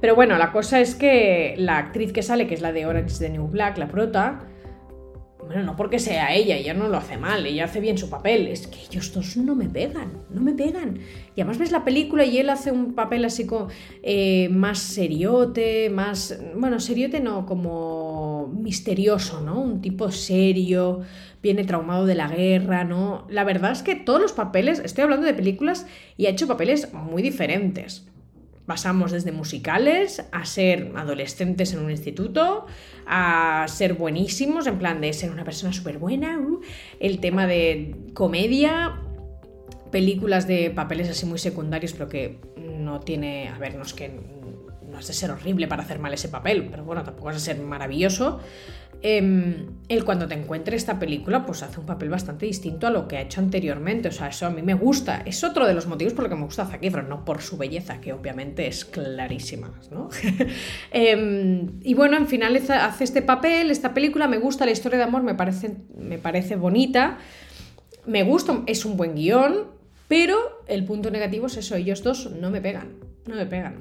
Pero 0.01 0.15
bueno, 0.15 0.37
la 0.37 0.51
cosa 0.51 0.79
es 0.79 0.95
que 0.95 1.55
la 1.57 1.77
actriz 1.77 2.11
que 2.11 2.21
sale, 2.21 2.45
que 2.45 2.53
es 2.53 2.61
la 2.61 2.73
de 2.73 2.85
Orange 2.85 3.13
is 3.13 3.19
the 3.19 3.29
New 3.29 3.47
Black, 3.47 3.77
la 3.77 3.87
prota, 3.87 4.48
bueno, 5.49 5.63
no 5.63 5.75
porque 5.75 5.97
sea 5.97 6.35
ella, 6.35 6.57
ella 6.57 6.75
no 6.75 6.89
lo 6.89 6.97
hace 6.97 7.17
mal, 7.17 7.43
ella 7.43 7.65
hace 7.65 7.79
bien 7.79 7.97
su 7.97 8.07
papel, 8.07 8.45
es 8.45 8.67
que 8.67 8.81
ellos 8.83 9.11
dos 9.11 9.35
no 9.35 9.55
me 9.55 9.67
pegan, 9.67 10.11
no 10.29 10.41
me 10.41 10.53
pegan. 10.53 10.99
Y 11.35 11.41
además 11.41 11.57
ves 11.57 11.71
la 11.71 11.83
película 11.83 12.23
y 12.23 12.37
él 12.37 12.51
hace 12.51 12.71
un 12.71 12.93
papel 12.93 13.25
así 13.25 13.47
como 13.47 13.69
eh, 14.03 14.47
más 14.49 14.77
seriote, 14.77 15.89
más, 15.89 16.39
bueno, 16.55 16.79
seriote 16.79 17.19
no, 17.19 17.47
como 17.47 18.53
misterioso, 18.61 19.41
¿no? 19.41 19.59
Un 19.59 19.81
tipo 19.81 20.11
serio, 20.11 21.01
viene 21.41 21.63
traumado 21.63 22.05
de 22.05 22.13
la 22.13 22.27
guerra, 22.27 22.83
¿no? 22.83 23.25
La 23.27 23.43
verdad 23.43 23.71
es 23.71 23.81
que 23.81 23.95
todos 23.95 24.21
los 24.21 24.33
papeles, 24.33 24.77
estoy 24.85 25.05
hablando 25.05 25.25
de 25.25 25.33
películas 25.33 25.87
y 26.15 26.27
ha 26.27 26.29
hecho 26.29 26.45
papeles 26.45 26.93
muy 26.93 27.23
diferentes. 27.23 28.07
Pasamos 28.69 29.11
desde 29.11 29.31
musicales 29.31 30.23
a 30.31 30.45
ser 30.45 30.91
adolescentes 30.95 31.73
en 31.73 31.79
un 31.79 31.89
instituto, 31.89 32.67
a 33.07 33.65
ser 33.67 33.95
buenísimos, 33.95 34.67
en 34.67 34.77
plan 34.77 35.01
de 35.01 35.11
ser 35.11 35.31
una 35.31 35.43
persona 35.43 35.73
súper 35.73 35.97
buena, 35.97 36.37
uh, 36.37 36.61
el 36.99 37.19
tema 37.19 37.47
de 37.47 37.95
comedia, 38.13 39.01
películas 39.91 40.45
de 40.45 40.69
papeles 40.69 41.09
así 41.09 41.25
muy 41.25 41.39
secundarios, 41.39 41.93
pero 41.93 42.09
que 42.09 42.37
no 42.57 42.99
tiene, 42.99 43.49
a 43.49 43.57
ver, 43.57 43.73
no 43.73 43.81
es 43.81 43.95
que 43.95 44.11
no 44.87 44.99
es 44.99 45.07
de 45.07 45.13
ser 45.13 45.31
horrible 45.31 45.67
para 45.67 45.81
hacer 45.81 45.97
mal 45.97 46.13
ese 46.13 46.29
papel, 46.29 46.67
pero 46.69 46.83
bueno, 46.83 47.01
tampoco 47.03 47.31
es 47.31 47.37
de 47.37 47.41
ser 47.41 47.57
maravilloso. 47.57 48.39
Em, 49.01 49.67
él 49.87 50.03
cuando 50.03 50.27
te 50.27 50.33
encuentre 50.33 50.75
esta 50.75 50.99
película, 50.99 51.45
pues 51.45 51.63
hace 51.63 51.79
un 51.79 51.85
papel 51.85 52.09
bastante 52.09 52.45
distinto 52.45 52.85
a 52.85 52.89
lo 52.89 53.07
que 53.07 53.17
ha 53.17 53.21
hecho 53.21 53.39
anteriormente. 53.39 54.09
O 54.09 54.11
sea, 54.11 54.27
eso 54.27 54.45
a 54.45 54.49
mí 54.49 54.61
me 54.61 54.73
gusta. 54.73 55.23
Es 55.25 55.43
otro 55.43 55.65
de 55.65 55.73
los 55.73 55.87
motivos 55.87 56.13
por 56.13 56.23
los 56.23 56.29
que 56.29 56.35
me 56.35 56.43
gusta 56.43 56.65
Zac 56.65 56.83
Efron, 56.83 57.07
no 57.07 57.23
por 57.23 57.41
su 57.41 57.57
belleza, 57.57 58.01
que 58.01 58.11
obviamente 58.11 58.67
es 58.67 58.83
clarísima, 58.83 59.71
¿no? 59.91 60.09
Em, 60.91 61.79
y 61.81 61.93
bueno, 61.93 62.17
en 62.17 62.27
final 62.27 62.57
hace 62.57 63.03
este 63.03 63.21
papel, 63.21 63.71
esta 63.71 63.93
película, 63.93 64.27
me 64.27 64.37
gusta 64.37 64.65
la 64.65 64.71
historia 64.71 64.97
de 64.97 65.05
amor, 65.05 65.23
me 65.23 65.35
parece, 65.35 65.77
me 65.97 66.17
parece 66.17 66.55
bonita. 66.55 67.17
Me 68.05 68.23
gusta, 68.23 68.63
es 68.65 68.85
un 68.85 68.97
buen 68.97 69.15
guion, 69.15 69.67
pero 70.07 70.63
el 70.67 70.83
punto 70.83 71.09
negativo 71.09 71.47
es 71.47 71.57
eso, 71.57 71.75
ellos 71.75 72.03
dos 72.03 72.31
no 72.31 72.49
me 72.49 72.59
pegan, 72.59 72.95
no 73.27 73.35
me 73.35 73.45
pegan. 73.45 73.77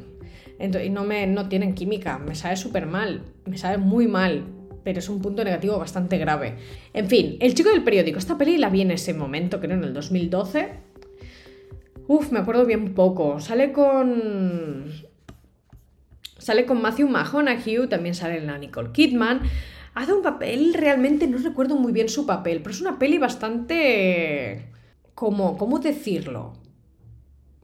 y 0.60 0.90
no, 0.90 1.04
me, 1.04 1.26
no 1.26 1.48
tienen 1.48 1.74
química, 1.74 2.18
me 2.18 2.34
sabe 2.34 2.56
súper 2.56 2.86
mal, 2.86 3.22
me 3.46 3.58
sabe 3.58 3.78
muy 3.78 4.06
mal 4.06 4.57
pero 4.88 5.00
es 5.00 5.08
un 5.10 5.20
punto 5.20 5.44
negativo 5.44 5.78
bastante 5.78 6.16
grave. 6.16 6.56
En 6.94 7.08
fin, 7.08 7.36
El 7.40 7.54
chico 7.54 7.68
del 7.68 7.84
periódico. 7.84 8.18
Esta 8.18 8.38
peli 8.38 8.56
la 8.56 8.70
vi 8.70 8.80
en 8.80 8.90
ese 8.90 9.12
momento, 9.12 9.60
creo 9.60 9.76
en 9.76 9.84
el 9.84 9.92
2012. 9.92 10.70
Uf, 12.06 12.32
me 12.32 12.38
acuerdo 12.38 12.64
bien 12.64 12.94
poco. 12.94 13.38
Sale 13.38 13.70
con... 13.70 14.90
Sale 16.38 16.64
con 16.64 16.80
Matthew 16.80 17.06
McConaughey, 17.06 17.86
también 17.86 18.14
sale 18.14 18.40
la 18.40 18.56
Nicole 18.56 18.92
Kidman. 18.92 19.42
Hace 19.92 20.14
un 20.14 20.22
papel, 20.22 20.72
realmente 20.72 21.26
no 21.26 21.36
recuerdo 21.36 21.76
muy 21.76 21.92
bien 21.92 22.08
su 22.08 22.24
papel, 22.24 22.60
pero 22.62 22.70
es 22.70 22.80
una 22.80 22.98
peli 22.98 23.18
bastante... 23.18 24.72
¿Cómo, 25.14 25.58
cómo 25.58 25.80
decirlo? 25.80 26.54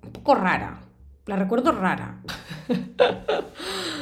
Un 0.02 0.12
poco 0.12 0.34
rara. 0.34 0.82
La 1.24 1.36
recuerdo 1.36 1.72
rara. 1.72 2.20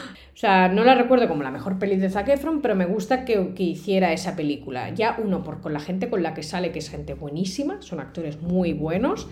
Sea, 0.42 0.66
no 0.66 0.82
la 0.82 0.96
recuerdo 0.96 1.28
como 1.28 1.44
la 1.44 1.52
mejor 1.52 1.78
peli 1.78 1.94
de 1.94 2.10
Zac 2.10 2.26
Efron, 2.26 2.62
pero 2.62 2.74
me 2.74 2.84
gusta 2.84 3.24
que, 3.24 3.54
hiciera 3.58 4.12
esa 4.12 4.34
película. 4.34 4.92
Ya 4.92 5.16
uno, 5.22 5.44
por 5.44 5.60
con 5.60 5.72
la 5.72 5.78
gente 5.78 6.10
con 6.10 6.24
la 6.24 6.34
que 6.34 6.42
sale, 6.42 6.72
que 6.72 6.80
es 6.80 6.90
gente 6.90 7.14
buenísima, 7.14 7.80
son 7.80 8.00
actores 8.00 8.42
muy 8.42 8.72
buenos, 8.72 9.28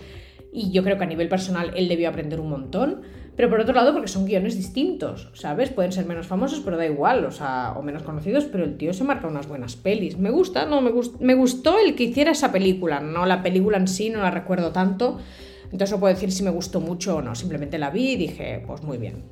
y 0.53 0.71
yo 0.71 0.83
creo 0.83 0.97
que 0.97 1.03
a 1.03 1.07
nivel 1.07 1.27
personal 1.27 1.73
él 1.75 1.89
debió 1.89 2.07
aprender 2.07 2.39
un 2.39 2.49
montón, 2.49 3.01
pero 3.35 3.49
por 3.49 3.59
otro 3.59 3.73
lado 3.73 3.91
porque 3.91 4.07
son 4.07 4.23
guiones 4.23 4.55
distintos, 4.55 5.27
¿sabes? 5.33 5.69
Pueden 5.69 5.91
ser 5.91 6.05
menos 6.05 6.27
famosos, 6.27 6.61
pero 6.61 6.77
da 6.77 6.85
igual, 6.85 7.25
o 7.25 7.31
sea, 7.31 7.73
o 7.75 7.81
menos 7.81 8.03
conocidos, 8.03 8.45
pero 8.45 8.63
el 8.63 8.77
tío 8.77 8.93
se 8.93 9.03
marca 9.03 9.27
unas 9.27 9.49
buenas 9.49 9.75
pelis. 9.75 10.17
Me 10.17 10.29
gusta, 10.29 10.65
no, 10.65 10.79
me, 10.79 10.93
me 11.19 11.35
gustó 11.35 11.77
el 11.77 11.93
que 11.95 12.03
hiciera 12.05 12.31
esa 12.31 12.53
película, 12.53 13.01
no 13.01 13.25
la 13.25 13.43
película 13.43 13.75
en 13.75 13.89
sí, 13.89 14.09
no 14.09 14.21
la 14.21 14.31
recuerdo 14.31 14.71
tanto, 14.71 15.19
entonces 15.65 15.91
no 15.91 15.99
puedo 15.99 16.13
decir 16.13 16.31
si 16.31 16.43
me 16.43 16.51
gustó 16.51 16.79
mucho 16.79 17.17
o 17.17 17.21
no, 17.21 17.35
simplemente 17.35 17.77
la 17.77 17.89
vi 17.89 18.11
y 18.11 18.15
dije, 18.15 18.63
pues 18.65 18.81
muy 18.81 18.97
bien. 18.97 19.25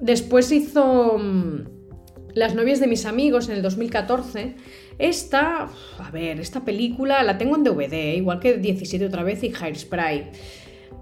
Después 0.00 0.52
hizo 0.52 1.18
mm, 1.18 1.64
Las 2.34 2.54
novias 2.54 2.80
de 2.80 2.86
mis 2.86 3.06
amigos 3.06 3.48
en 3.48 3.56
el 3.56 3.62
2014. 3.62 4.54
Esta, 4.98 5.68
a 5.98 6.10
ver, 6.12 6.40
esta 6.40 6.64
película 6.64 7.22
la 7.22 7.38
tengo 7.38 7.56
en 7.56 7.64
DVD, 7.64 8.16
igual 8.16 8.40
que 8.40 8.58
17 8.58 9.06
otra 9.06 9.22
vez 9.22 9.42
y 9.44 9.52
Hairspray. 9.54 10.30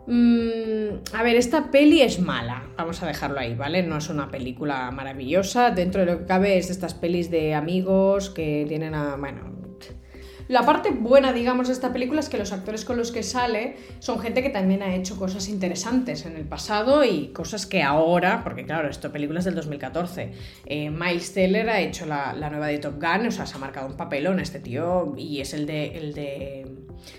Mm, 0.07 1.15
a 1.15 1.23
ver, 1.23 1.37
esta 1.37 1.71
peli 1.71 2.01
es 2.01 2.21
mala, 2.21 2.71
vamos 2.77 3.03
a 3.03 3.07
dejarlo 3.07 3.41
ahí, 3.41 3.55
¿vale? 3.55 3.83
No 3.83 3.99
es 3.99 4.09
una 4.09 4.31
película 4.31 4.91
maravillosa, 4.93 5.73
dentro 5.73 6.05
de 6.05 6.13
lo 6.13 6.19
que 6.21 6.27
cabe 6.27 6.59
es 6.59 6.71
estas 6.71 6.95
pelis 6.95 7.31
de 7.31 7.55
amigos 7.55 8.31
que 8.31 8.65
tienen 8.69 8.95
a... 8.95 9.17
bueno, 9.17 9.66
La 10.49 10.65
parte 10.65 10.91
buena, 10.91 11.33
digamos, 11.33 11.67
de 11.67 11.73
esta 11.73 11.93
película 11.93 12.21
es 12.21 12.29
que 12.29 12.39
los 12.39 12.53
actores 12.53 12.85
con 12.85 12.97
los 12.97 13.11
que 13.11 13.23
sale 13.23 13.77
son 13.99 14.21
gente 14.21 14.43
que 14.43 14.51
también 14.51 14.83
ha 14.83 14.95
hecho 14.95 15.17
cosas 15.17 15.49
interesantes 15.49 16.25
en 16.25 16.37
el 16.37 16.45
pasado 16.45 17.05
y 17.05 17.29
cosas 17.29 17.67
que 17.67 17.83
ahora, 17.83 18.43
porque 18.45 18.65
claro, 18.65 18.89
esto 18.89 19.11
película 19.11 19.41
es 19.41 19.45
del 19.45 19.57
2014. 19.57 20.33
Eh, 20.67 20.91
Miles 20.91 21.35
Teller 21.35 21.69
ha 21.69 21.81
hecho 21.81 22.07
la, 22.07 22.33
nueva 22.51 22.69
de 22.69 22.79
Top 22.79 22.95
Gun, 22.95 23.27
o 23.27 23.31
sea, 23.31 23.47
se 23.47 23.57
ha 23.57 23.59
marcado 23.59 23.89
un 23.89 23.97
papelón 23.97 24.39
este 24.39 24.61
tío 24.61 25.15
y 25.17 25.41
es 25.41 25.53
el 25.53 25.67
de 25.67 25.99
el 25.99 26.15
de 26.15 26.67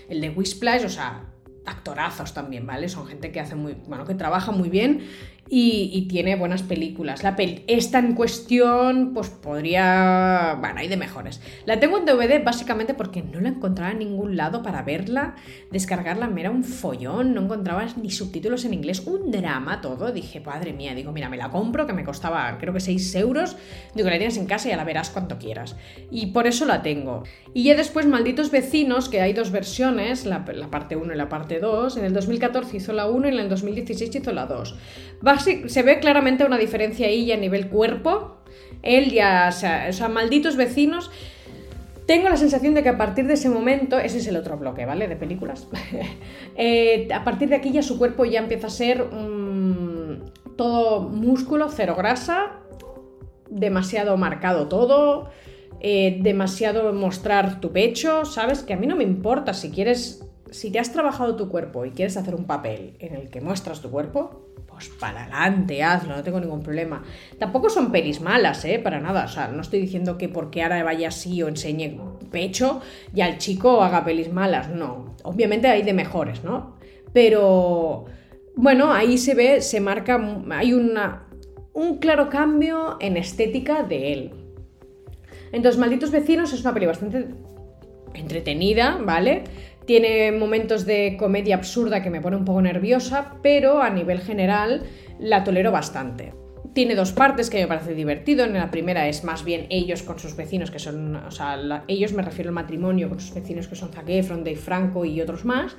el 0.08 0.20
de 0.20 0.30
Whisplash, 0.30 0.84
o 0.84 0.88
sea, 0.88 1.26
actorazos 1.66 2.32
también, 2.32 2.66
¿vale? 2.66 2.88
Son 2.88 3.06
gente 3.06 3.30
que 3.30 3.40
hace 3.40 3.54
muy, 3.54 3.74
bueno, 3.86 4.04
que 4.04 4.14
trabaja 4.14 4.52
muy 4.52 4.68
bien 4.68 5.06
y, 5.50 6.06
tiene 6.08 6.36
buenas 6.36 6.62
películas. 6.62 7.22
La 7.22 7.36
esta 7.66 7.98
en 7.98 8.14
cuestión, 8.14 9.12
pues 9.14 9.28
podría. 9.30 10.56
Bueno, 10.60 10.80
hay 10.80 10.88
de 10.88 10.96
mejores. 10.96 11.40
La 11.64 11.80
tengo 11.80 11.98
en 11.98 12.04
DVD 12.04 12.42
básicamente 12.44 12.94
porque 12.94 13.22
no 13.22 13.40
la 13.40 13.50
encontraba 13.50 13.92
en 13.92 14.00
ningún 14.00 14.36
lado 14.36 14.62
para 14.62 14.82
verla, 14.82 15.36
descargarla, 15.70 16.28
me 16.28 16.40
era 16.40 16.50
un 16.50 16.64
follón, 16.64 17.34
no 17.34 17.42
encontraba 17.42 17.86
ni 17.96 18.10
subtítulos 18.10 18.64
en 18.64 18.74
inglés, 18.74 19.02
un 19.06 19.30
drama 19.30 19.80
todo. 19.80 20.12
Dije, 20.12 20.40
padre 20.40 20.72
mía, 20.72 20.94
digo, 20.94 21.12
mira, 21.12 21.28
me 21.28 21.36
la 21.36 21.50
compro, 21.50 21.86
que 21.86 21.92
me 21.92 22.04
costaba 22.04 22.58
creo 22.58 22.74
que 22.74 22.80
6 22.80 23.14
euros. 23.16 23.56
Digo, 23.94 24.08
la 24.10 24.18
tienes 24.18 24.36
en 24.36 24.46
casa 24.46 24.68
y 24.68 24.70
ya 24.72 24.76
la 24.76 24.84
verás 24.84 25.10
cuanto 25.10 25.38
quieras. 25.38 25.76
Y 26.10 26.26
por 26.26 26.46
eso 26.46 26.66
la 26.66 26.82
tengo. 26.82 27.24
Y 27.54 27.64
ya 27.64 27.76
después, 27.76 28.06
Malditos 28.06 28.50
Vecinos, 28.50 29.08
que 29.08 29.20
hay 29.20 29.32
dos 29.32 29.50
versiones, 29.50 30.26
la, 30.26 30.44
la 30.52 30.70
parte 30.70 30.96
1 30.96 31.14
y 31.14 31.16
la 31.16 31.28
parte 31.28 31.60
2. 31.60 31.96
En 31.96 32.04
el 32.04 32.12
2014 32.12 32.76
hizo 32.76 32.92
la 32.92 33.06
1 33.06 33.28
y 33.28 33.32
en 33.32 33.38
el 33.38 33.48
2016 33.48 34.16
hizo 34.16 34.32
la 34.32 34.46
2 34.46 34.76
se 35.38 35.82
ve 35.82 35.98
claramente 36.00 36.44
una 36.44 36.58
diferencia 36.58 37.06
ahí 37.06 37.30
a 37.32 37.36
nivel 37.36 37.68
cuerpo. 37.68 38.36
Él 38.82 39.10
ya, 39.10 39.48
o 39.48 39.52
sea, 39.92 40.08
malditos 40.08 40.56
vecinos. 40.56 41.10
Tengo 42.06 42.28
la 42.28 42.36
sensación 42.36 42.74
de 42.74 42.82
que 42.82 42.88
a 42.88 42.96
partir 42.96 43.26
de 43.26 43.34
ese 43.34 43.50
momento, 43.50 43.98
ese 43.98 44.18
es 44.18 44.26
el 44.26 44.36
otro 44.36 44.56
bloque, 44.56 44.86
¿vale? 44.86 45.08
De 45.08 45.16
películas. 45.16 45.68
Eh, 46.60 47.06
a 47.14 47.22
partir 47.22 47.50
de 47.50 47.54
aquí 47.54 47.70
ya 47.70 47.84
su 47.84 47.98
cuerpo 47.98 48.24
ya 48.24 48.40
empieza 48.40 48.66
a 48.66 48.70
ser 48.70 49.06
todo 50.56 51.02
músculo, 51.02 51.68
cero 51.68 51.94
grasa, 51.96 52.58
demasiado 53.48 54.16
marcado 54.16 54.66
todo, 54.66 55.30
eh, 55.80 56.18
demasiado 56.20 56.92
mostrar 56.92 57.60
tu 57.60 57.70
pecho, 57.70 58.24
¿sabes? 58.24 58.64
Que 58.64 58.74
a 58.74 58.76
mí 58.76 58.88
no 58.88 58.96
me 58.96 59.04
importa 59.04 59.54
si 59.54 59.70
quieres, 59.70 60.27
si 60.50 60.70
te 60.70 60.78
has 60.78 60.92
trabajado 60.92 61.36
tu 61.36 61.48
cuerpo 61.48 61.84
y 61.84 61.90
quieres 61.90 62.16
hacer 62.16 62.34
un 62.34 62.44
papel 62.44 62.96
en 62.98 63.14
el 63.14 63.30
que 63.30 63.40
muestras 63.40 63.80
tu 63.80 63.90
cuerpo, 63.90 64.48
pues 64.66 64.88
para 64.90 65.22
adelante, 65.24 65.82
hazlo, 65.82 66.14
no 66.14 66.22
tengo 66.22 66.38
ningún 66.40 66.62
problema. 66.62 67.02
Tampoco 67.38 67.68
son 67.68 67.90
pelis 67.90 68.20
malas, 68.20 68.64
¿eh? 68.64 68.78
Para 68.78 69.00
nada. 69.00 69.24
O 69.24 69.28
sea, 69.28 69.48
no 69.48 69.60
estoy 69.60 69.80
diciendo 69.80 70.16
que 70.18 70.28
porque 70.28 70.62
ahora 70.62 70.82
vaya 70.84 71.08
así 71.08 71.42
o 71.42 71.48
enseñe 71.48 71.98
pecho, 72.30 72.80
ya 73.12 73.28
el 73.28 73.38
chico 73.38 73.82
haga 73.82 74.04
pelis 74.04 74.32
malas. 74.32 74.68
No. 74.70 75.16
Obviamente 75.24 75.68
hay 75.68 75.82
de 75.82 75.94
mejores, 75.94 76.44
¿no? 76.44 76.76
Pero 77.12 78.04
bueno, 78.54 78.92
ahí 78.92 79.18
se 79.18 79.34
ve, 79.34 79.60
se 79.62 79.80
marca, 79.80 80.20
hay 80.50 80.72
una, 80.72 81.26
un 81.72 81.98
claro 81.98 82.28
cambio 82.28 82.98
en 83.00 83.16
estética 83.16 83.82
de 83.82 84.12
él. 84.12 84.32
Entonces, 85.50 85.78
Malditos 85.80 86.10
Vecinos 86.10 86.52
es 86.52 86.60
una 86.60 86.74
peli 86.74 86.86
bastante 86.86 87.28
entretenida, 88.14 88.98
¿vale? 89.00 89.44
Tiene 89.88 90.32
momentos 90.32 90.84
de 90.84 91.16
comedia 91.18 91.54
absurda 91.54 92.02
que 92.02 92.10
me 92.10 92.20
pone 92.20 92.36
un 92.36 92.44
poco 92.44 92.60
nerviosa, 92.60 93.36
pero 93.42 93.80
a 93.80 93.88
nivel 93.88 94.20
general 94.20 94.82
la 95.18 95.44
tolero 95.44 95.72
bastante. 95.72 96.34
Tiene 96.74 96.94
dos 96.94 97.12
partes 97.12 97.48
que 97.48 97.58
me 97.62 97.66
parece 97.66 97.94
divertido. 97.94 98.44
En 98.44 98.52
la 98.52 98.70
primera 98.70 99.08
es 99.08 99.24
más 99.24 99.46
bien 99.46 99.64
ellos 99.70 100.02
con 100.02 100.18
sus 100.18 100.36
vecinos, 100.36 100.70
que 100.70 100.78
son, 100.78 101.16
o 101.16 101.30
sea, 101.30 101.84
ellos 101.88 102.12
me 102.12 102.22
refiero 102.22 102.50
al 102.50 102.54
matrimonio 102.54 103.08
con 103.08 103.18
sus 103.18 103.34
vecinos 103.34 103.66
que 103.66 103.76
son 103.76 103.88
Zac 103.88 104.06
Efron, 104.10 104.44
Dave 104.44 104.56
Franco 104.56 105.06
y 105.06 105.22
otros 105.22 105.46
más. 105.46 105.74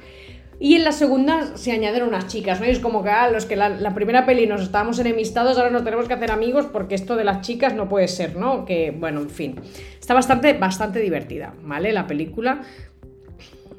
Y 0.61 0.75
en 0.75 0.83
la 0.83 0.91
segunda 0.91 1.55
se 1.55 1.71
añadieron 1.71 2.09
unas 2.09 2.27
chicas, 2.27 2.59
¿no? 2.59 2.65
Y 2.65 2.71
es 2.71 2.79
como 2.79 3.01
que 3.01 3.09
ah, 3.09 3.29
los 3.29 3.45
que 3.45 3.55
la, 3.55 3.93
primera 3.93 4.25
peli 4.25 4.45
nos 4.45 4.61
estábamos 4.61 4.99
enemistados, 4.99 5.57
ahora 5.57 5.69
nos 5.69 5.85
tenemos 5.85 6.07
que 6.07 6.15
hacer 6.15 6.31
amigos 6.31 6.65
porque 6.65 6.95
esto 6.95 7.15
de 7.15 7.23
las 7.23 7.41
chicas 7.41 7.75
no 7.75 7.87
puede 7.87 8.09
ser, 8.09 8.35
¿no? 8.35 8.65
Que, 8.65 8.91
bueno, 8.91 9.21
en 9.21 9.29
fin. 9.29 9.55
Está 9.97 10.13
bastante, 10.13 10.53
bastante 10.53 10.99
divertida, 10.99 11.53
¿vale? 11.61 11.93
La 11.93 12.07
película. 12.07 12.63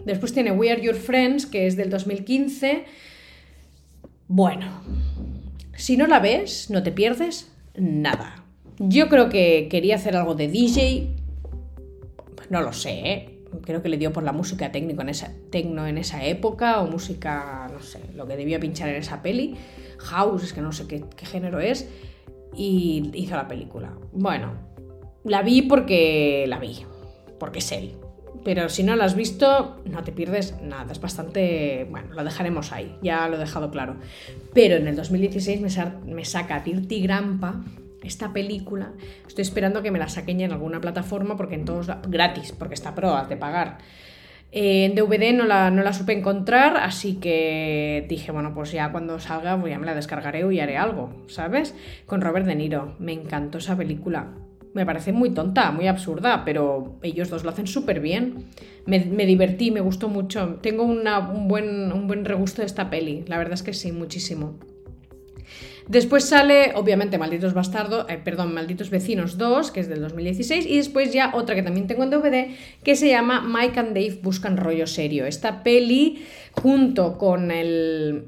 Después 0.05 0.33
tiene 0.33 0.53
We 0.53 0.71
Are 0.71 0.81
Your 0.81 0.95
Friends, 0.95 1.47
que 1.47 1.67
es 1.67 1.77
del 1.77 1.91
2015. 1.91 2.85
Bueno, 4.29 4.83
si 5.75 5.97
no 5.97 6.07
la 6.07 6.21
ves, 6.21 6.71
no 6.71 6.83
te 6.83 6.93
pierdes 6.93 7.51
nada. 7.75 8.45
Yo 8.79 9.09
creo 9.09 9.29
que 9.29 9.69
quería 9.71 9.97
hacer 9.97 10.17
algo 10.17 10.35
de 10.35 10.49
DJ. 10.49 11.17
No 12.49 12.63
lo 12.63 12.73
sé, 12.73 12.91
¿eh? 12.91 13.37
Creo 13.63 13.83
que 13.83 13.89
le 13.89 13.99
dio 13.99 14.13
por 14.13 14.23
la 14.23 14.33
música 14.33 14.71
técnico 14.73 15.03
en 15.03 15.09
esa, 15.09 16.25
época, 16.25 16.81
o 16.81 16.87
música, 16.87 17.69
no 17.73 17.83
sé, 17.83 18.01
lo 18.15 18.27
que 18.27 18.37
debía 18.37 18.61
pinchar 18.61 18.89
en 18.89 18.97
esa 18.97 19.23
peli. 19.23 19.57
House, 19.99 20.45
es 20.45 20.53
que 20.53 20.61
no 20.61 20.73
sé 20.73 20.87
qué, 20.87 21.05
qué 21.17 21.27
género 21.27 21.61
es. 21.61 21.89
Y 22.57 23.11
hizo 23.15 23.37
la 23.37 23.49
película. 23.49 23.93
Bueno, 24.13 24.53
la 25.25 25.43
vi 25.43 25.63
porque 25.63 26.45
la 26.49 26.59
vi, 26.59 26.79
porque 27.39 27.59
es 27.59 27.73
él. 27.73 27.97
Pero 28.45 28.69
si 28.69 28.83
no 28.83 28.97
lo 28.97 29.05
has 29.05 29.15
visto, 29.15 29.81
no 29.85 30.03
te 30.03 30.13
pierdes 30.13 30.55
nada. 30.63 30.93
Es 30.93 31.01
bastante. 31.01 31.87
Bueno, 31.91 32.15
lo 32.15 32.25
dejaremos 32.25 32.73
ahí, 32.73 32.97
ya 33.03 33.29
lo 33.29 33.37
he 33.37 33.39
dejado 33.39 33.71
claro. 33.71 33.97
Pero 34.55 34.77
en 34.77 34.89
el 34.89 34.97
2016 34.97 35.61
me, 36.07 36.25
saca 36.25 36.61
Dirty 36.61 37.03
Grampa, 37.03 37.63
esta 38.03 38.33
película. 38.33 38.93
Estoy 39.27 39.43
esperando 39.43 39.83
que 39.83 39.91
me 39.91 39.99
la 39.99 40.09
saquen 40.09 40.41
en 40.41 40.53
alguna 40.53 40.81
plataforma 40.81 41.37
porque 41.37 41.57
en 41.57 41.65
todos. 41.65 41.89
gratis, 42.09 42.53
porque 42.53 42.75
está 42.75 42.95
pro, 42.95 43.15
has 43.15 43.29
de 43.29 43.37
pagar. 43.37 43.79
Eh, 44.53 44.87
en 44.87 44.95
DVD 44.97 45.33
no 45.33 45.45
la, 45.45 45.71
no 45.71 45.83
la 45.83 45.93
supe 45.93 46.13
encontrar, 46.13 46.77
así 46.77 47.17
que 47.17 48.05
dije, 48.09 48.33
bueno, 48.33 48.53
pues 48.53 48.73
ya 48.73 48.91
cuando 48.91 49.21
salga 49.21 49.61
pues 49.61 49.71
ya 49.71 49.79
me 49.79 49.87
la 49.87 49.95
descargaré 49.95 50.43
y 50.53 50.59
haré 50.59 50.77
algo, 50.77 51.13
¿sabes? 51.29 51.75
Con 52.07 52.21
Robert 52.21 52.47
De 52.47 52.57
Niro. 52.57 52.97
Me 52.99 53.13
encantó 53.13 53.59
esa 53.59 53.77
película 53.77 54.33
me 54.73 54.87
parece 54.87 55.13
muy 55.13 55.31
tonta, 55.31 55.71
muy 55.73 55.89
absurda, 55.89 56.45
pero 56.45 56.99
ellos 57.03 57.29
dos 57.29 57.45
lo 57.45 57.51
hacen 57.51 57.67
súper 57.67 58.01
bien. 58.01 58.47
Me, 58.87 58.99
divertí, 59.27 59.71
me 59.71 59.81
gustó 59.81 60.09
mucho. 60.09 60.59
Tengo 60.63 60.85
un, 60.85 61.49
buen, 61.49 62.25
regusto 62.25 62.63
de 62.63 62.67
esta 62.67 62.91
peli, 62.91 63.25
la 63.27 63.39
verdad 63.39 63.55
es 63.55 63.63
que 63.63 63.73
sí, 63.73 63.93
muchísimo. 63.93 64.59
Después 65.89 66.25
sale, 66.25 66.73
obviamente, 66.77 67.19
Malditos 67.19 67.53
Bastardos, 67.53 68.07
eh, 68.09 68.21
perdón, 68.23 68.55
Malditos 68.55 68.91
Vecinos 68.91 69.39
2, 69.39 69.73
que 69.73 69.81
es 69.81 69.89
del 69.89 70.01
2016, 70.01 70.67
y 70.67 70.77
después 70.77 71.13
ya 71.13 71.33
otra 71.35 71.57
que 71.57 71.65
también 71.65 71.89
tengo 71.89 72.05
en 72.05 72.11
DVD, 72.11 72.55
que 72.85 72.95
se 72.95 73.09
llama 73.09 73.43
Mike 73.43 73.81
and 73.81 73.89
Dave 73.89 74.21
Buscan 74.23 74.57
Rollo 74.57 74.87
Serio. 74.87 75.27
Esta 75.27 75.65
peli, 75.65 76.25
junto 76.53 77.19
con 77.19 77.51
el 77.51 78.27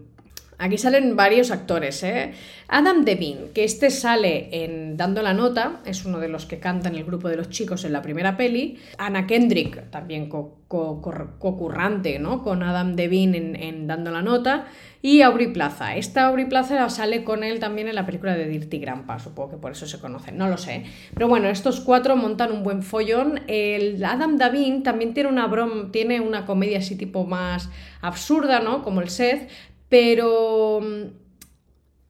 Aquí 0.58 0.78
salen 0.78 1.16
varios 1.16 1.50
actores, 1.50 2.02
¿eh? 2.02 2.32
Adam 2.68 3.04
Devine, 3.04 3.50
que 3.52 3.64
este 3.64 3.90
sale 3.90 4.64
en 4.64 4.96
Dando 4.96 5.20
la 5.20 5.34
Nota, 5.34 5.80
es 5.84 6.04
uno 6.04 6.20
de 6.20 6.28
los 6.28 6.46
que 6.46 6.58
canta 6.58 6.88
en 6.88 6.94
el 6.94 7.04
grupo 7.04 7.28
de 7.28 7.36
los 7.36 7.50
chicos 7.50 7.84
en 7.84 7.92
la 7.92 8.00
primera 8.00 8.36
peli. 8.36 8.78
Anna 8.96 9.26
Kendrick, 9.26 9.90
también 9.90 10.28
co-currante, 10.28 12.18
¿no? 12.18 12.42
Con 12.42 12.62
Adam 12.62 12.96
Devine 12.96 13.66
en, 13.68 13.86
Dando 13.86 14.10
la 14.10 14.22
Nota. 14.22 14.66
Y 15.02 15.22
Aubrey 15.22 15.52
Plaza. 15.52 15.96
Esta 15.96 16.28
Aubrey 16.28 16.46
Plaza 16.46 16.88
sale 16.88 17.24
con 17.24 17.42
él 17.42 17.58
también 17.58 17.88
en 17.88 17.96
la 17.96 18.06
película 18.06 18.36
de 18.36 18.46
Dirty 18.46 18.78
Grandpa, 18.78 19.18
supongo 19.18 19.50
que 19.50 19.56
por 19.56 19.72
eso 19.72 19.84
se 19.86 19.98
conocen, 19.98 20.38
no 20.38 20.48
lo 20.48 20.56
sé. 20.56 20.84
Pero 21.12 21.26
bueno, 21.26 21.48
estos 21.48 21.80
cuatro 21.80 22.14
montan 22.14 22.52
un 22.52 22.62
buen 22.62 22.84
follón. 22.84 23.40
El 23.48 24.02
Adam 24.04 24.38
Devine 24.38 24.82
también 24.82 25.12
tiene 25.12 25.28
una 25.28 25.48
broma, 25.48 25.90
tiene 25.90 26.20
una 26.20 26.46
comedia 26.46 26.78
así 26.78 26.96
tipo 26.96 27.26
más 27.26 27.68
absurda, 28.00 28.60
¿no? 28.60 28.82
Como 28.84 29.00
el 29.00 29.08
Seth, 29.08 29.50
pero 29.92 30.80
mm, 30.80 31.02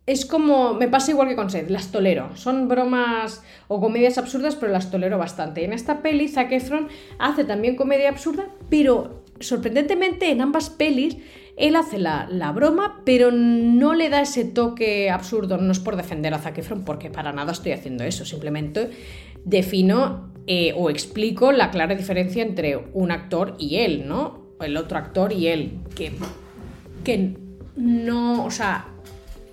es 0.07 0.25
como, 0.25 0.75
me 0.75 0.87
pasa 0.87 1.11
igual 1.11 1.27
que 1.27 1.35
con 1.35 1.51
Seth, 1.51 1.69
las 1.69 1.91
tolero. 1.91 2.37
Son 2.37 2.69
bromas 2.69 3.43
o 3.67 3.81
comedias 3.81 4.19
absurdas, 4.19 4.55
pero 4.55 4.71
las 4.71 4.93
tolero 4.93 5.19
bastante. 5.19 5.65
En 5.65 5.73
esta 5.73 6.01
peli, 6.01 6.29
Zac 6.29 6.53
Efron 6.53 6.87
hace 7.19 7.43
también 7.43 7.75
comedia 7.75 8.09
absurda, 8.09 8.47
pero 8.71 9.25
sorprendentemente 9.41 10.31
en 10.31 10.43
ambas 10.43 10.71
pelis 10.71 11.17
él 11.57 11.75
hace 11.75 11.99
la, 11.99 12.53
broma, 12.55 13.03
pero 13.05 13.33
no 13.33 13.95
le 13.95 14.11
da 14.11 14.21
ese 14.21 14.45
toque 14.45 15.11
absurdo. 15.11 15.59
No 15.59 15.73
es 15.73 15.81
por 15.81 15.97
defender 15.97 16.35
a 16.35 16.39
Zac 16.39 16.59
Efron, 16.59 16.85
porque 16.85 17.11
para 17.11 17.33
nada 17.33 17.51
estoy 17.51 17.73
haciendo 17.73 18.05
eso. 18.05 18.25
Simplemente 18.25 18.91
defino 19.45 20.33
eh, 20.47 20.73
o 20.77 20.89
explico 20.89 21.51
la 21.51 21.73
clara 21.73 21.97
diferencia 21.97 22.45
entre 22.45 22.77
un 22.93 23.11
actor 23.11 23.57
y 23.59 23.79
él, 23.79 24.07
¿no? 24.07 24.55
El 24.61 24.77
otro 24.77 24.99
actor 24.99 25.33
y 25.33 25.49
él. 25.49 25.81
Que, 25.97 26.13
que 27.03 27.43
no, 27.77 28.45
o 28.45 28.51
sea, 28.51 28.87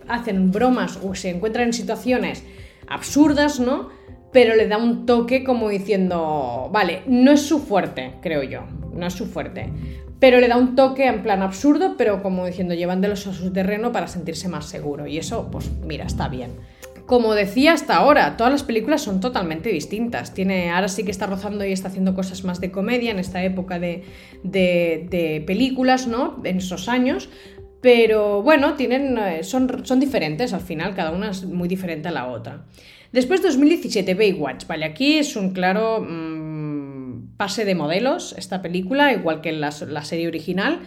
hacen 0.07 0.51
bromas 0.51 0.99
o 1.03 1.15
se 1.15 1.29
encuentran 1.29 1.67
en 1.67 1.73
situaciones 1.73 2.43
absurdas, 2.87 3.59
¿no? 3.59 3.89
Pero 4.31 4.55
le 4.55 4.67
da 4.67 4.77
un 4.77 5.05
toque 5.05 5.43
como 5.43 5.69
diciendo, 5.69 6.69
vale, 6.71 7.01
no 7.07 7.31
es 7.31 7.41
su 7.41 7.59
fuerte, 7.59 8.13
creo 8.21 8.43
yo, 8.43 8.61
no 8.93 9.07
es 9.07 9.13
su 9.13 9.25
fuerte. 9.25 9.71
Pero 10.19 10.39
le 10.39 10.49
da 10.49 10.57
un 10.57 10.75
toque 10.75 11.07
en 11.07 11.23
plan 11.23 11.41
absurdo, 11.41 11.95
pero 11.97 12.21
como 12.21 12.45
diciendo, 12.45 12.73
llevándolos 12.73 13.25
a 13.27 13.33
su 13.33 13.53
terreno 13.53 13.91
para 13.91 14.07
sentirse 14.07 14.49
más 14.49 14.65
seguro. 14.65 15.07
Y 15.07 15.17
eso, 15.17 15.49
pues 15.49 15.71
mira, 15.85 16.05
está 16.05 16.27
bien. 16.27 16.51
como 17.05 17.33
decía 17.33 17.73
hasta 17.73 17.95
ahora, 17.95 18.37
todas 18.37 18.53
las 18.53 18.61
películas 18.61 19.01
son 19.01 19.19
totalmente 19.19 19.69
distintas. 19.69 20.33
Tiene, 20.35 20.69
ahora 20.69 20.89
sí 20.89 21.03
que 21.03 21.09
está 21.09 21.25
rozando 21.25 21.65
y 21.65 21.71
está 21.71 21.87
haciendo 21.87 22.13
cosas 22.13 22.43
más 22.43 22.61
de 22.61 22.69
comedia 22.69 23.09
en 23.09 23.17
esta 23.17 23.43
época 23.43 23.79
de, 23.79 24.03
de, 24.43 25.43
películas, 25.47 26.05
¿no? 26.05 26.39
En 26.43 26.57
esos 26.57 26.87
años. 26.87 27.29
Pero 27.81 28.41
bueno, 28.41 28.73
tienen, 28.75 29.17
eh, 29.17 29.43
son, 29.43 29.85
son 29.85 29.99
diferentes 29.99 30.53
al 30.53 30.61
final, 30.61 30.95
cada 30.95 31.11
una 31.11 31.31
es 31.31 31.45
muy 31.45 31.67
diferente 31.67 32.09
a 32.09 32.11
la 32.11 32.27
otra. 32.27 32.65
Después 33.11 33.41
2017, 33.41 34.13
Baywatch. 34.13 34.67
Vale, 34.67 34.85
aquí 34.85 35.17
es 35.17 35.35
un 35.35 35.53
claro 35.53 36.05
mm, 36.07 37.37
pase 37.37 37.65
de 37.65 37.75
modelos 37.75 38.35
esta 38.37 38.61
película, 38.61 39.11
igual 39.13 39.41
que 39.41 39.51
la, 39.51 39.73
la 39.87 40.03
serie 40.03 40.27
original. 40.27 40.81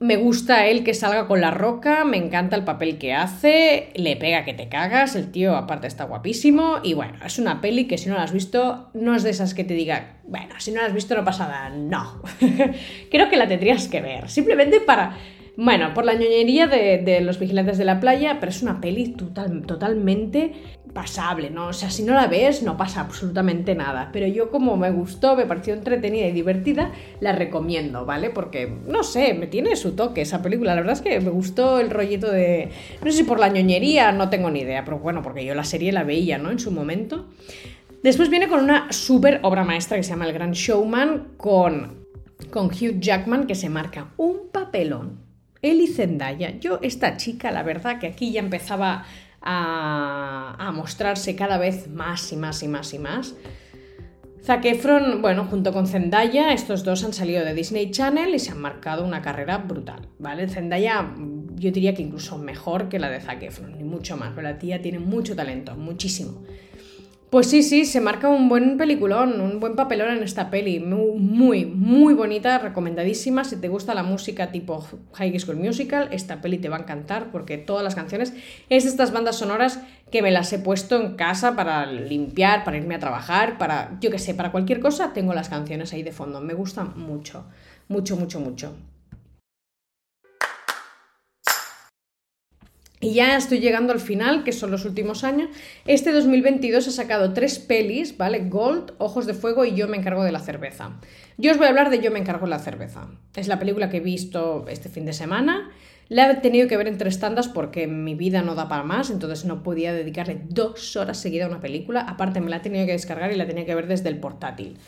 Me 0.00 0.16
gusta 0.16 0.66
él 0.68 0.84
que 0.84 0.94
salga 0.94 1.26
con 1.26 1.40
la 1.40 1.50
roca, 1.50 2.04
me 2.04 2.18
encanta 2.18 2.54
el 2.54 2.62
papel 2.62 2.98
que 2.98 3.14
hace, 3.14 3.90
le 3.96 4.14
pega 4.14 4.44
que 4.44 4.54
te 4.54 4.68
cagas, 4.68 5.16
el 5.16 5.32
tío 5.32 5.56
aparte 5.56 5.88
está 5.88 6.04
guapísimo 6.04 6.76
y 6.84 6.94
bueno, 6.94 7.14
es 7.26 7.40
una 7.40 7.60
peli 7.60 7.88
que 7.88 7.98
si 7.98 8.08
no 8.08 8.14
la 8.14 8.22
has 8.22 8.32
visto 8.32 8.90
no 8.94 9.16
es 9.16 9.24
de 9.24 9.30
esas 9.30 9.54
que 9.54 9.64
te 9.64 9.74
diga, 9.74 10.18
bueno, 10.22 10.54
si 10.58 10.70
no 10.70 10.80
la 10.80 10.86
has 10.86 10.94
visto 10.94 11.16
no 11.16 11.24
pasa 11.24 11.48
nada, 11.48 11.70
no. 11.70 12.22
Creo 13.10 13.28
que 13.28 13.36
la 13.36 13.48
tendrías 13.48 13.88
que 13.88 14.00
ver, 14.00 14.30
simplemente 14.30 14.80
para 14.80 15.18
bueno, 15.60 15.92
por 15.92 16.04
la 16.04 16.14
ñoñería 16.14 16.68
de, 16.68 17.20
los 17.20 17.40
vigilantes 17.40 17.78
de 17.78 17.84
la 17.84 17.98
playa, 17.98 18.36
pero 18.38 18.50
es 18.50 18.62
una 18.62 18.80
peli 18.80 19.08
total, 19.08 19.62
totalmente 19.66 20.52
pasable, 20.94 21.50
¿no? 21.50 21.66
O 21.66 21.72
sea, 21.72 21.90
si 21.90 22.04
no 22.04 22.14
la 22.14 22.28
ves, 22.28 22.62
no 22.62 22.76
pasa 22.76 23.00
absolutamente 23.00 23.74
nada. 23.74 24.10
Pero 24.12 24.28
yo, 24.28 24.52
como 24.52 24.76
me 24.76 24.92
gustó, 24.92 25.34
me 25.34 25.46
pareció 25.46 25.74
entretenida 25.74 26.28
y 26.28 26.30
divertida, 26.30 26.92
la 27.18 27.32
recomiendo, 27.32 28.06
¿vale? 28.06 28.30
Porque, 28.30 28.72
no 28.86 29.02
sé, 29.02 29.34
me 29.34 29.48
tiene 29.48 29.74
su 29.74 29.96
toque 29.96 30.20
esa 30.20 30.42
película. 30.42 30.76
La 30.76 30.82
verdad 30.82 30.94
es 30.94 31.02
que 31.02 31.18
me 31.18 31.30
gustó 31.30 31.80
el 31.80 31.90
rollito 31.90 32.30
de. 32.30 32.68
No 33.04 33.10
sé 33.10 33.18
si 33.18 33.24
por 33.24 33.40
la 33.40 33.48
ñoñería, 33.48 34.12
no 34.12 34.30
tengo 34.30 34.52
ni 34.52 34.60
idea, 34.60 34.84
pero 34.84 35.00
bueno, 35.00 35.22
porque 35.22 35.44
yo 35.44 35.56
la 35.56 35.64
serie 35.64 35.90
la 35.90 36.04
veía, 36.04 36.38
¿no? 36.38 36.52
En 36.52 36.60
su 36.60 36.70
momento. 36.70 37.26
Después 38.04 38.30
viene 38.30 38.46
con 38.46 38.60
una 38.60 38.92
súper 38.92 39.40
obra 39.42 39.64
maestra 39.64 39.96
que 39.96 40.04
se 40.04 40.10
llama 40.10 40.26
El 40.26 40.34
Gran 40.34 40.52
Showman, 40.52 41.32
con, 41.36 42.04
con 42.50 42.66
Hugh 42.66 43.00
Jackman, 43.00 43.48
que 43.48 43.56
se 43.56 43.68
marca 43.68 44.12
un 44.18 44.50
papelón 44.52 45.26
y 45.62 45.86
Zendaya. 45.88 46.58
Yo, 46.58 46.78
esta 46.82 47.16
chica, 47.16 47.50
la 47.50 47.62
verdad 47.62 47.98
que 47.98 48.06
aquí 48.06 48.32
ya 48.32 48.40
empezaba 48.40 49.04
a, 49.40 50.70
mostrarse 50.74 51.34
cada 51.34 51.58
vez 51.58 51.88
más 51.88 52.32
y 52.32 52.36
más 52.36 52.62
y 52.62 52.68
más 52.68 52.94
y 52.94 52.98
más. 52.98 53.34
Zac 54.42 54.64
Efron, 54.64 55.20
bueno, 55.20 55.44
junto 55.44 55.72
con 55.72 55.86
Zendaya, 55.86 56.52
estos 56.52 56.84
dos 56.84 57.04
han 57.04 57.12
salido 57.12 57.44
de 57.44 57.54
Disney 57.54 57.90
Channel 57.90 58.34
y 58.34 58.38
se 58.38 58.52
han 58.52 58.60
marcado 58.60 59.04
una 59.04 59.20
carrera 59.20 59.58
brutal, 59.58 60.08
¿vale? 60.18 60.48
Zendaya, 60.48 61.12
yo 61.56 61.70
diría 61.70 61.94
que 61.94 62.02
incluso 62.02 62.38
mejor 62.38 62.88
que 62.88 62.98
la 62.98 63.10
de 63.10 63.20
Zac 63.20 63.42
Efron, 63.42 63.76
ni 63.76 63.84
mucho 63.84 64.16
más, 64.16 64.30
pero 64.30 64.42
la 64.42 64.58
tía 64.58 64.80
tiene 64.80 65.00
mucho 65.00 65.36
talento, 65.36 65.74
muchísimo. 65.74 66.44
Pues 67.30 67.50
sí, 67.50 67.62
sí, 67.62 67.84
se 67.84 68.00
marca 68.00 68.30
un 68.30 68.48
buen 68.48 68.78
peliculón, 68.78 69.42
un 69.42 69.60
buen 69.60 69.76
papelón 69.76 70.16
en 70.16 70.22
esta 70.22 70.48
peli. 70.48 70.80
Muy, 70.80 71.66
muy, 71.66 72.14
bonita, 72.14 72.56
recomendadísima. 72.56 73.44
Si 73.44 73.56
te 73.56 73.68
gusta 73.68 73.94
la 73.94 74.02
música 74.02 74.50
tipo 74.50 74.82
High 75.12 75.38
School 75.38 75.56
Musical, 75.56 76.08
esta 76.10 76.40
peli 76.40 76.56
te 76.56 76.70
va 76.70 76.76
a 76.78 76.80
encantar 76.80 77.30
porque 77.30 77.58
todas 77.58 77.84
las 77.84 77.94
canciones 77.94 78.32
es 78.70 78.84
de 78.84 78.90
estas 78.90 79.12
bandas 79.12 79.36
sonoras 79.36 79.78
que 80.10 80.22
me 80.22 80.30
las 80.30 80.50
he 80.54 80.58
puesto 80.58 80.98
en 80.98 81.16
casa 81.16 81.54
para 81.54 81.84
limpiar, 81.84 82.64
para 82.64 82.78
irme 82.78 82.94
a 82.94 82.98
trabajar, 82.98 83.58
para, 83.58 83.98
yo 84.00 84.10
qué 84.10 84.18
sé, 84.18 84.32
para 84.32 84.50
cualquier 84.50 84.80
cosa, 84.80 85.12
tengo 85.12 85.34
las 85.34 85.50
canciones 85.50 85.92
ahí 85.92 86.02
de 86.02 86.12
fondo. 86.12 86.40
Me 86.40 86.54
gustan 86.54 86.94
mucho, 86.96 87.44
mucho, 87.88 88.16
mucho, 88.16 88.40
mucho. 88.40 88.74
Y 93.00 93.14
ya 93.14 93.36
estoy 93.36 93.60
llegando 93.60 93.92
al 93.92 94.00
final, 94.00 94.42
que 94.42 94.52
son 94.52 94.72
los 94.72 94.84
últimos 94.84 95.22
años. 95.22 95.50
Este 95.86 96.10
2022 96.10 96.86
he 96.88 96.90
sacado 96.90 97.32
tres 97.32 97.60
pelis, 97.60 98.16
¿vale? 98.16 98.48
Gold, 98.48 98.92
Ojos 98.98 99.26
de 99.26 99.34
Fuego 99.34 99.64
y 99.64 99.74
Yo 99.74 99.86
me 99.86 99.96
encargo 99.96 100.24
de 100.24 100.32
la 100.32 100.40
cerveza. 100.40 100.98
Yo 101.36 101.52
os 101.52 101.58
voy 101.58 101.66
a 101.66 101.68
hablar 101.68 101.90
de 101.90 102.00
Yo 102.00 102.10
me 102.10 102.18
encargo 102.18 102.46
de 102.46 102.50
la 102.50 102.58
cerveza. 102.58 103.08
Es 103.36 103.46
la 103.46 103.60
película 103.60 103.88
que 103.88 103.98
he 103.98 104.00
visto 104.00 104.66
este 104.68 104.88
fin 104.88 105.04
de 105.04 105.12
semana. 105.12 105.70
La 106.08 106.28
he 106.28 106.34
tenido 106.36 106.66
que 106.66 106.76
ver 106.76 106.88
en 106.88 106.98
tres 106.98 107.20
tandas 107.20 107.46
porque 107.46 107.86
mi 107.86 108.14
vida 108.14 108.42
no 108.42 108.54
da 108.54 108.68
para 108.68 108.82
más, 108.82 109.10
entonces 109.10 109.44
no 109.44 109.62
podía 109.62 109.92
dedicarle 109.92 110.40
dos 110.48 110.96
horas 110.96 111.18
seguidas 111.18 111.46
a 111.46 111.50
una 111.50 111.60
película. 111.60 112.00
Aparte 112.00 112.40
me 112.40 112.50
la 112.50 112.56
he 112.56 112.60
tenido 112.60 112.84
que 112.86 112.92
descargar 112.92 113.30
y 113.30 113.36
la 113.36 113.46
tenía 113.46 113.66
que 113.66 113.74
ver 113.74 113.86
desde 113.86 114.08
el 114.08 114.18
portátil. 114.18 114.78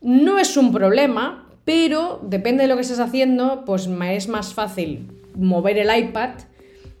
No 0.00 0.38
es 0.38 0.56
un 0.56 0.72
problema, 0.72 1.48
pero 1.64 2.20
depende 2.24 2.62
de 2.62 2.68
lo 2.68 2.74
que 2.74 2.82
estés 2.82 3.00
haciendo, 3.00 3.64
pues 3.66 3.86
es 3.86 4.28
más 4.28 4.54
fácil 4.54 5.10
mover 5.34 5.78
el 5.78 5.96
iPad 5.96 6.30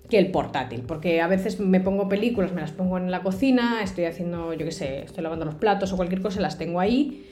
que 0.08 0.18
el 0.18 0.30
portátil, 0.30 0.82
porque 0.86 1.20
a 1.20 1.26
veces 1.26 1.58
me 1.58 1.80
pongo 1.80 2.08
películas, 2.08 2.52
me 2.52 2.60
las 2.60 2.72
pongo 2.72 2.98
en 2.98 3.10
la 3.10 3.22
cocina, 3.22 3.80
estoy 3.82 4.04
haciendo, 4.04 4.52
yo 4.52 4.64
qué 4.64 4.72
sé, 4.72 5.02
estoy 5.02 5.22
lavando 5.22 5.44
los 5.44 5.56
platos 5.56 5.92
o 5.92 5.96
cualquier 5.96 6.20
cosa, 6.20 6.40
las 6.40 6.58
tengo 6.58 6.80
ahí 6.80 7.24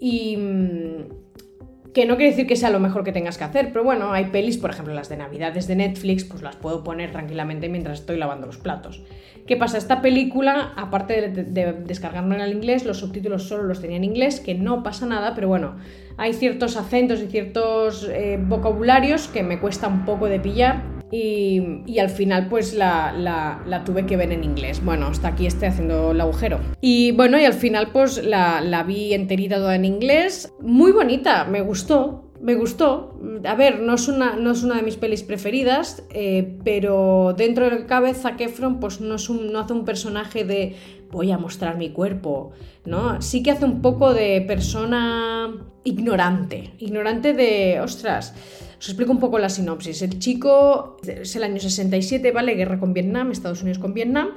y 0.00 0.36
mm, 0.36 1.92
que 1.92 2.06
no 2.06 2.16
quiere 2.16 2.30
decir 2.30 2.46
que 2.46 2.56
sea 2.56 2.70
lo 2.70 2.80
mejor 2.80 3.04
que 3.04 3.12
tengas 3.12 3.36
que 3.36 3.44
hacer, 3.44 3.68
pero 3.72 3.84
bueno, 3.84 4.12
hay 4.12 4.26
pelis, 4.26 4.56
por 4.56 4.70
ejemplo, 4.70 4.94
las 4.94 5.10
de 5.10 5.18
Navidades 5.18 5.66
de 5.66 5.76
Netflix, 5.76 6.24
pues 6.24 6.42
las 6.42 6.56
puedo 6.56 6.82
poner 6.82 7.12
tranquilamente 7.12 7.68
mientras 7.68 8.00
estoy 8.00 8.16
lavando 8.16 8.46
los 8.46 8.56
platos. 8.56 9.02
¿Qué 9.46 9.56
pasa? 9.56 9.76
Esta 9.76 10.00
película, 10.00 10.72
aparte 10.76 11.28
de, 11.28 11.44
de, 11.44 11.62
en 11.62 12.32
el 12.32 12.52
inglés, 12.52 12.86
los 12.86 12.98
subtítulos 12.98 13.42
solo 13.42 13.64
los 13.64 13.80
tenía 13.80 13.96
en 13.96 14.04
inglés, 14.04 14.40
que 14.40 14.54
no 14.54 14.82
pasa 14.82 15.04
nada, 15.04 15.34
pero 15.34 15.48
bueno, 15.48 15.76
hay 16.16 16.32
ciertos 16.32 16.76
acentos 16.76 17.20
y 17.20 17.26
ciertos 17.26 18.08
eh, 18.10 18.38
vocabularios 18.40 19.28
que 19.28 19.42
me 19.42 19.58
cuesta 19.58 19.88
un 19.88 20.04
poco 20.04 20.28
de 20.28 20.40
pillar 20.40 21.01
y, 21.12 21.98
al 21.98 22.08
final 22.08 22.48
pues 22.48 22.72
la, 22.74 23.82
tuve 23.84 24.06
que 24.06 24.16
ver 24.16 24.32
en 24.32 24.44
inglés. 24.44 24.82
Bueno, 24.82 25.08
hasta 25.08 25.28
aquí 25.28 25.46
estoy 25.46 25.68
haciendo 25.68 26.12
el 26.12 26.20
agujero. 26.20 26.58
Y 26.80 27.12
bueno, 27.12 27.38
y 27.38 27.44
al 27.44 27.52
final 27.52 27.90
pues 27.92 28.24
la, 28.24 28.84
vi 28.86 29.12
enterita 29.12 29.56
toda 29.56 29.76
en 29.76 29.84
inglés. 29.84 30.52
Muy 30.60 30.90
bonita, 30.90 31.44
me 31.44 31.60
gustó, 31.60 32.30
me 32.40 32.54
gustó. 32.54 33.20
A 33.44 33.54
ver, 33.54 33.80
no 33.80 33.94
es 33.94 34.08
una, 34.08 34.36
no 34.36 34.52
es 34.52 34.62
una 34.62 34.76
de 34.76 34.82
mis 34.82 34.96
pelis 34.96 35.22
preferidas, 35.22 36.02
eh, 36.14 36.56
pero 36.64 37.34
dentro 37.36 37.68
del 37.68 37.84
cabeza 37.84 38.30
Zac 38.30 38.40
Efron 38.40 38.80
pues 38.80 39.02
no, 39.02 39.16
es 39.16 39.28
un, 39.28 39.52
no 39.52 39.60
hace 39.60 39.74
un 39.74 39.84
personaje 39.84 40.44
de 40.44 40.76
voy 41.10 41.30
a 41.30 41.36
mostrar 41.36 41.76
mi 41.76 41.90
cuerpo, 41.90 42.52
¿no? 42.86 43.20
Sí 43.20 43.42
que 43.42 43.50
hace 43.50 43.66
un 43.66 43.82
poco 43.82 44.14
de 44.14 44.40
persona 44.40 45.52
ignorante, 45.84 46.72
ignorante 46.78 47.34
de, 47.34 47.80
ostras, 47.80 48.34
os 48.82 48.88
explico 48.88 49.12
un 49.12 49.20
poco 49.20 49.38
la 49.38 49.48
sinopsis. 49.48 50.02
El 50.02 50.18
chico 50.18 50.96
es 51.06 51.36
el 51.36 51.44
año 51.44 51.60
67, 51.60 52.32
¿vale? 52.32 52.56
Guerra 52.56 52.80
con 52.80 52.92
Vietnam, 52.92 53.30
Estados 53.30 53.62
Unidos 53.62 53.78
con 53.78 53.94
Vietnam. 53.94 54.30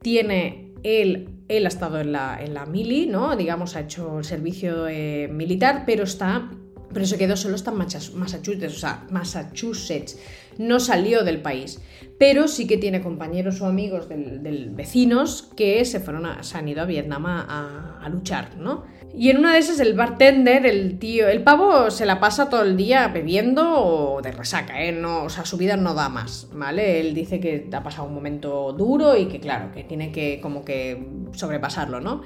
Tiene 0.00 0.72
él, 0.84 1.30
él 1.48 1.66
ha 1.66 1.68
estado 1.68 2.00
en 2.00 2.12
la, 2.12 2.38
en 2.40 2.54
la 2.54 2.64
mili, 2.64 3.06
¿no? 3.06 3.34
Digamos, 3.34 3.74
ha 3.74 3.80
hecho 3.80 4.18
el 4.18 4.24
servicio 4.24 4.86
eh, 4.86 5.26
militar, 5.26 5.82
pero 5.84 6.04
está 6.04 6.48
pero 6.92 7.04
se 7.06 7.18
quedó 7.18 7.36
solo 7.36 7.54
hasta 7.54 7.70
Massachusetts, 7.70 8.76
o 8.76 8.78
sea, 8.78 9.06
Massachusetts, 9.10 10.16
no 10.58 10.80
salió 10.80 11.24
del 11.24 11.40
país, 11.40 11.80
pero 12.18 12.48
sí 12.48 12.66
que 12.66 12.76
tiene 12.76 13.00
compañeros 13.00 13.60
o 13.60 13.66
amigos 13.66 14.08
del, 14.08 14.70
vecinos 14.70 15.50
que 15.56 15.84
se, 15.84 16.00
fueron 16.00 16.26
a, 16.26 16.42
se 16.42 16.58
han 16.58 16.68
ido 16.68 16.82
a 16.82 16.84
Vietnam 16.84 17.26
a, 17.26 18.00
a, 18.02 18.08
luchar, 18.08 18.56
¿no? 18.56 18.84
Y 19.14 19.30
en 19.30 19.38
una 19.38 19.54
de 19.54 19.60
esas 19.60 19.80
el 19.80 19.94
bartender, 19.94 20.66
el 20.66 20.98
tío, 20.98 21.28
el 21.28 21.42
pavo 21.42 21.90
se 21.90 22.06
la 22.06 22.20
pasa 22.20 22.50
todo 22.50 22.62
el 22.62 22.76
día 22.76 23.08
bebiendo 23.08 23.80
o 23.80 24.20
de 24.20 24.32
resaca, 24.32 24.82
¿eh? 24.82 24.92
No, 24.92 25.24
o 25.24 25.28
sea, 25.30 25.44
su 25.44 25.56
vida 25.56 25.76
no 25.76 25.94
da 25.94 26.08
más, 26.08 26.48
¿vale? 26.52 27.00
Él 27.00 27.14
dice 27.14 27.40
que 27.40 27.68
ha 27.72 27.82
pasado 27.82 28.08
un 28.08 28.14
momento 28.14 28.72
duro 28.72 29.16
y 29.16 29.26
que 29.26 29.40
claro, 29.40 29.70
que 29.72 29.84
tiene 29.84 30.12
que 30.12 30.40
como 30.40 30.64
que 30.64 31.08
sobrepasarlo, 31.32 32.00
¿no? 32.00 32.22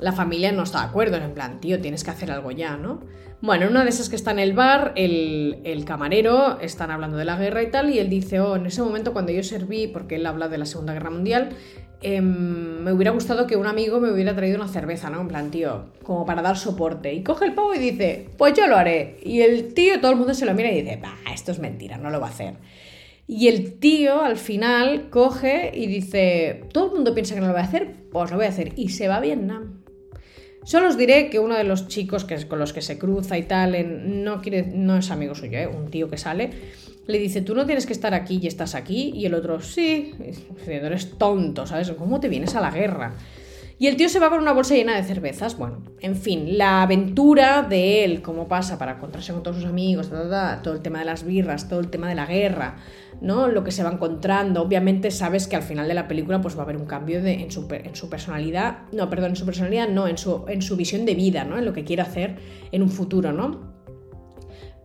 La 0.00 0.12
familia 0.12 0.52
no 0.52 0.62
está 0.62 0.80
de 0.80 0.86
acuerdo, 0.86 1.16
en 1.16 1.34
plan, 1.34 1.60
tío, 1.60 1.80
tienes 1.80 2.04
que 2.04 2.10
hacer 2.10 2.30
algo 2.30 2.50
ya, 2.50 2.76
¿no? 2.76 3.00
Bueno, 3.40 3.68
una 3.68 3.84
de 3.84 3.90
esas 3.90 4.08
que 4.08 4.16
está 4.16 4.32
en 4.32 4.40
el 4.40 4.52
bar, 4.52 4.92
el, 4.96 5.84
camarero, 5.86 6.60
están 6.60 6.90
hablando 6.90 7.16
de 7.16 7.24
la 7.24 7.36
guerra 7.36 7.62
y 7.62 7.70
tal, 7.70 7.90
y 7.90 8.00
él 8.00 8.10
dice, 8.10 8.40
oh, 8.40 8.56
en 8.56 8.66
ese 8.66 8.82
momento 8.82 9.12
cuando 9.12 9.30
yo 9.30 9.44
serví, 9.44 9.86
porque 9.86 10.16
él 10.16 10.26
habla 10.26 10.48
de 10.48 10.58
la 10.58 10.66
Segunda 10.66 10.92
Guerra 10.92 11.10
Mundial, 11.10 11.50
em, 12.02 12.80
me 12.82 12.92
hubiera 12.92 13.12
gustado 13.12 13.46
que 13.46 13.56
un 13.56 13.66
amigo 13.66 14.00
me 14.00 14.10
hubiera 14.10 14.34
traído 14.34 14.56
una 14.56 14.66
cerveza, 14.66 15.08
¿no? 15.08 15.20
En 15.20 15.28
plan, 15.28 15.52
tío, 15.52 15.86
como 16.02 16.26
para 16.26 16.42
dar 16.42 16.56
soporte. 16.56 17.12
Y 17.12 17.22
coge 17.22 17.44
el 17.44 17.54
pavo 17.54 17.74
y 17.74 17.78
dice, 17.78 18.28
pues 18.36 18.54
yo 18.54 18.66
lo 18.66 18.76
haré. 18.76 19.20
Y 19.22 19.40
el 19.42 19.72
tío, 19.72 20.00
todo 20.00 20.10
el 20.10 20.16
mundo 20.16 20.34
se 20.34 20.44
lo 20.44 20.54
mira 20.54 20.72
y 20.72 20.82
dice, 20.82 20.98
bah, 21.00 21.16
esto 21.32 21.52
es 21.52 21.60
mentira, 21.60 21.96
no 21.96 22.10
lo 22.10 22.20
va 22.20 22.26
a 22.26 22.30
hacer. 22.30 22.54
Y 23.30 23.48
el 23.48 23.74
tío 23.78 24.22
al 24.22 24.38
final 24.38 25.10
coge 25.10 25.70
y 25.74 25.86
dice, 25.86 26.64
todo 26.72 26.86
el 26.86 26.92
mundo 26.94 27.14
piensa 27.14 27.34
que 27.34 27.42
no 27.42 27.48
lo 27.48 27.52
voy 27.52 27.60
a 27.60 27.66
hacer, 27.66 27.94
pues 28.10 28.30
lo 28.30 28.38
voy 28.38 28.46
a 28.46 28.48
hacer. 28.48 28.72
Y 28.74 28.88
se 28.88 29.06
va 29.06 29.16
a 29.16 29.20
Vietnam. 29.20 29.82
Solo 30.64 30.88
os 30.88 30.96
diré 30.96 31.28
que 31.28 31.38
uno 31.38 31.54
de 31.54 31.64
los 31.64 31.88
chicos 31.88 32.24
que, 32.24 32.48
con 32.48 32.58
los 32.58 32.72
que 32.72 32.80
se 32.80 32.98
cruza 32.98 33.36
y 33.36 33.42
tal, 33.42 34.24
no, 34.24 34.40
quiere, 34.40 34.62
no 34.62 34.96
es 34.96 35.10
amigo 35.10 35.34
suyo, 35.34 35.58
¿eh? 35.58 35.66
un 35.66 35.90
tío 35.90 36.08
que 36.08 36.16
sale, 36.16 36.50
le 37.06 37.18
dice, 37.18 37.42
tú 37.42 37.54
no 37.54 37.66
tienes 37.66 37.84
que 37.84 37.92
estar 37.92 38.14
aquí 38.14 38.40
y 38.42 38.46
estás 38.46 38.74
aquí. 38.74 39.12
Y 39.14 39.26
el 39.26 39.34
otro, 39.34 39.60
sí, 39.60 40.14
eres 40.66 41.18
tonto, 41.18 41.66
¿sabes? 41.66 41.90
¿Cómo 41.92 42.20
te 42.20 42.30
vienes 42.30 42.54
a 42.54 42.62
la 42.62 42.70
guerra? 42.70 43.14
Y 43.80 43.86
el 43.86 43.96
tío 43.96 44.08
se 44.08 44.18
va 44.18 44.28
con 44.28 44.40
una 44.40 44.52
bolsa 44.52 44.74
llena 44.74 44.96
de 44.96 45.04
cervezas. 45.04 45.56
Bueno, 45.56 45.84
en 46.00 46.16
fin, 46.16 46.58
la 46.58 46.82
aventura 46.82 47.62
de 47.62 48.04
él, 48.04 48.22
cómo 48.22 48.48
pasa 48.48 48.76
para 48.76 48.96
encontrarse 48.96 49.32
con 49.32 49.44
todos 49.44 49.58
sus 49.58 49.66
amigos, 49.66 50.10
todo 50.10 50.74
el 50.74 50.82
tema 50.82 50.98
de 50.98 51.04
las 51.04 51.24
birras, 51.24 51.68
todo 51.68 51.78
el 51.78 51.88
tema 51.88 52.08
de 52.08 52.16
la 52.16 52.26
guerra, 52.26 52.78
¿no? 53.20 53.46
Lo 53.46 53.62
que 53.62 53.70
se 53.70 53.84
va 53.84 53.92
encontrando. 53.92 54.62
Obviamente 54.62 55.12
sabes 55.12 55.46
que 55.46 55.54
al 55.54 55.62
final 55.62 55.86
de 55.86 55.94
la 55.94 56.08
película 56.08 56.40
pues 56.40 56.56
va 56.56 56.60
a 56.60 56.64
haber 56.64 56.76
un 56.76 56.86
cambio 56.86 57.20
en, 57.24 57.52
su, 57.52 57.68
personalidad. 57.68 58.78
No, 58.90 59.08
perdón, 59.08 59.30
en 59.30 59.36
su 59.36 59.46
personalidad, 59.46 59.88
no, 59.88 60.08
en 60.08 60.18
su, 60.18 60.76
visión 60.76 61.06
de 61.06 61.14
vida, 61.14 61.44
¿no? 61.44 61.56
En 61.56 61.64
lo 61.64 61.72
que 61.72 61.84
quiere 61.84 62.02
hacer 62.02 62.36
en 62.72 62.82
un 62.82 62.90
futuro, 62.90 63.32
¿no? 63.32 63.78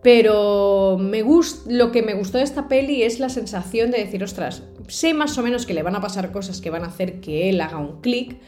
Pero 0.04 0.98
me 1.00 1.24
lo 1.66 1.90
que 1.90 2.02
me 2.02 2.14
gustó 2.14 2.38
de 2.38 2.44
esta 2.44 2.68
peli 2.68 3.02
es 3.02 3.18
la 3.18 3.28
sensación 3.28 3.90
de 3.90 3.98
decir, 3.98 4.22
ostras, 4.22 4.62
sé 4.86 5.14
más 5.14 5.36
o 5.36 5.42
menos 5.42 5.66
que 5.66 5.74
le 5.74 5.82
van 5.82 5.96
a 5.96 6.00
pasar 6.00 6.30
cosas 6.30 6.60
que 6.60 6.70
van 6.70 6.84
a 6.84 6.88
hacer 6.88 7.20
que 7.20 7.48
él 7.48 7.60
haga 7.60 7.78
un 7.78 8.02
clic, 8.02 8.38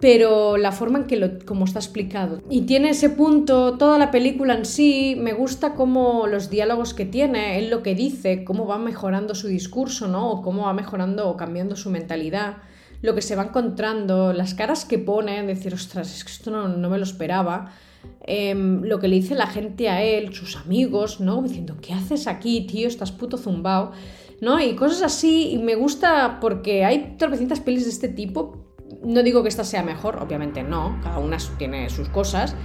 pero 0.00 0.58
la 0.58 0.72
forma 0.72 0.98
en 0.98 1.04
que 1.06 1.16
lo, 1.16 1.38
como 1.46 1.64
está 1.64 1.78
explicado. 1.78 2.42
Y 2.50 2.62
tiene 2.62 2.90
ese 2.90 3.10
punto, 3.10 3.78
toda 3.78 3.98
la 3.98 4.10
película 4.10 4.54
en 4.54 4.66
sí, 4.66 5.16
me 5.18 5.32
gusta 5.32 5.74
cómo 5.74 6.26
los 6.26 6.50
diálogos 6.50 6.92
que 6.92 7.06
tiene, 7.06 7.58
él 7.58 7.70
lo 7.70 7.82
que 7.82 7.94
dice, 7.94 8.44
cómo 8.44 8.66
va 8.66 8.78
mejorando 8.78 9.34
su 9.34 9.48
discurso, 9.48 10.06
¿no? 10.06 10.30
O 10.30 10.42
cómo 10.42 10.64
va 10.64 10.74
mejorando 10.74 11.28
o 11.28 11.36
cambiando 11.36 11.76
su 11.76 11.90
mentalidad, 11.90 12.58
lo 13.00 13.14
que 13.14 13.22
se 13.22 13.36
va 13.36 13.44
encontrando, 13.44 14.32
las 14.32 14.54
caras 14.54 14.84
que 14.84 14.98
pone, 14.98 15.42
decir, 15.44 15.72
ostras, 15.72 16.14
es 16.14 16.24
que 16.24 16.32
esto 16.32 16.50
no, 16.50 16.90
me 16.90 16.98
lo 16.98 17.04
esperaba. 17.04 17.72
Em, 18.20 18.82
lo 18.82 19.00
que 19.00 19.08
le 19.08 19.16
dice 19.16 19.34
la 19.34 19.46
gente 19.46 19.88
a 19.88 20.02
él, 20.02 20.32
sus 20.34 20.56
amigos, 20.56 21.20
¿no? 21.20 21.42
Diciendo, 21.42 21.76
¿qué 21.80 21.94
haces 21.94 22.26
aquí, 22.26 22.66
tío? 22.66 22.86
Estás 22.86 23.12
puto 23.12 23.38
zumbao, 23.38 23.92
¿no? 24.40 24.60
Y 24.60 24.74
cosas 24.76 25.02
así, 25.02 25.52
y 25.52 25.58
me 25.58 25.74
gusta 25.74 26.38
porque 26.40 26.84
hay 26.84 27.16
tropecientas 27.18 27.60
pelis 27.60 27.84
de 27.84 27.90
este 27.90 28.08
tipo, 28.08 28.66
no 29.06 29.22
digo 29.22 29.42
que 29.42 29.48
esta 29.48 29.64
sea 29.64 29.82
mejor, 29.82 30.18
obviamente 30.20 30.62
no, 30.62 30.98
cada 31.02 31.18
una 31.18 31.38
tiene 31.58 31.88
sus 31.90 32.08
cosas, 32.08 32.56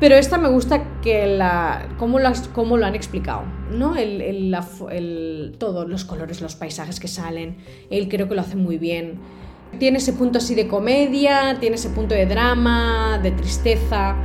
pero 0.00 0.16
esta 0.16 0.38
me 0.38 0.48
gusta 0.48 1.00
que 1.00 1.26
la, 1.26 1.88
cómo, 1.98 2.18
las, 2.18 2.48
cómo 2.48 2.76
lo 2.76 2.84
han 2.84 2.96
explicado, 2.96 3.44
¿no? 3.70 3.94
El, 3.94 4.20
el, 4.20 5.56
todos 5.58 5.88
los 5.88 6.04
colores, 6.04 6.40
los 6.40 6.56
paisajes 6.56 6.98
que 6.98 7.06
salen, 7.06 7.58
él 7.90 8.08
creo 8.08 8.28
que 8.28 8.34
lo 8.34 8.40
hace 8.40 8.56
muy 8.56 8.76
bien. 8.76 9.20
Tiene 9.78 9.98
ese 9.98 10.12
punto 10.12 10.38
así 10.38 10.54
de 10.54 10.66
comedia, 10.66 11.58
tiene 11.60 11.76
ese 11.76 11.90
punto 11.90 12.14
de 12.14 12.26
drama, 12.26 13.18
de 13.22 13.30
tristeza, 13.30 14.16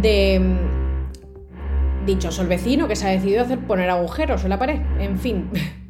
de... 0.00 0.56
Dichoso 2.06 2.40
el 2.40 2.48
vecino 2.48 2.88
que 2.88 2.96
se 2.96 3.06
ha 3.06 3.10
decidido 3.10 3.42
hacer 3.42 3.58
poner 3.58 3.90
agujeros 3.90 4.42
en 4.44 4.50
la 4.50 4.58
pared, 4.58 4.80
en 4.98 5.18
fin. 5.18 5.50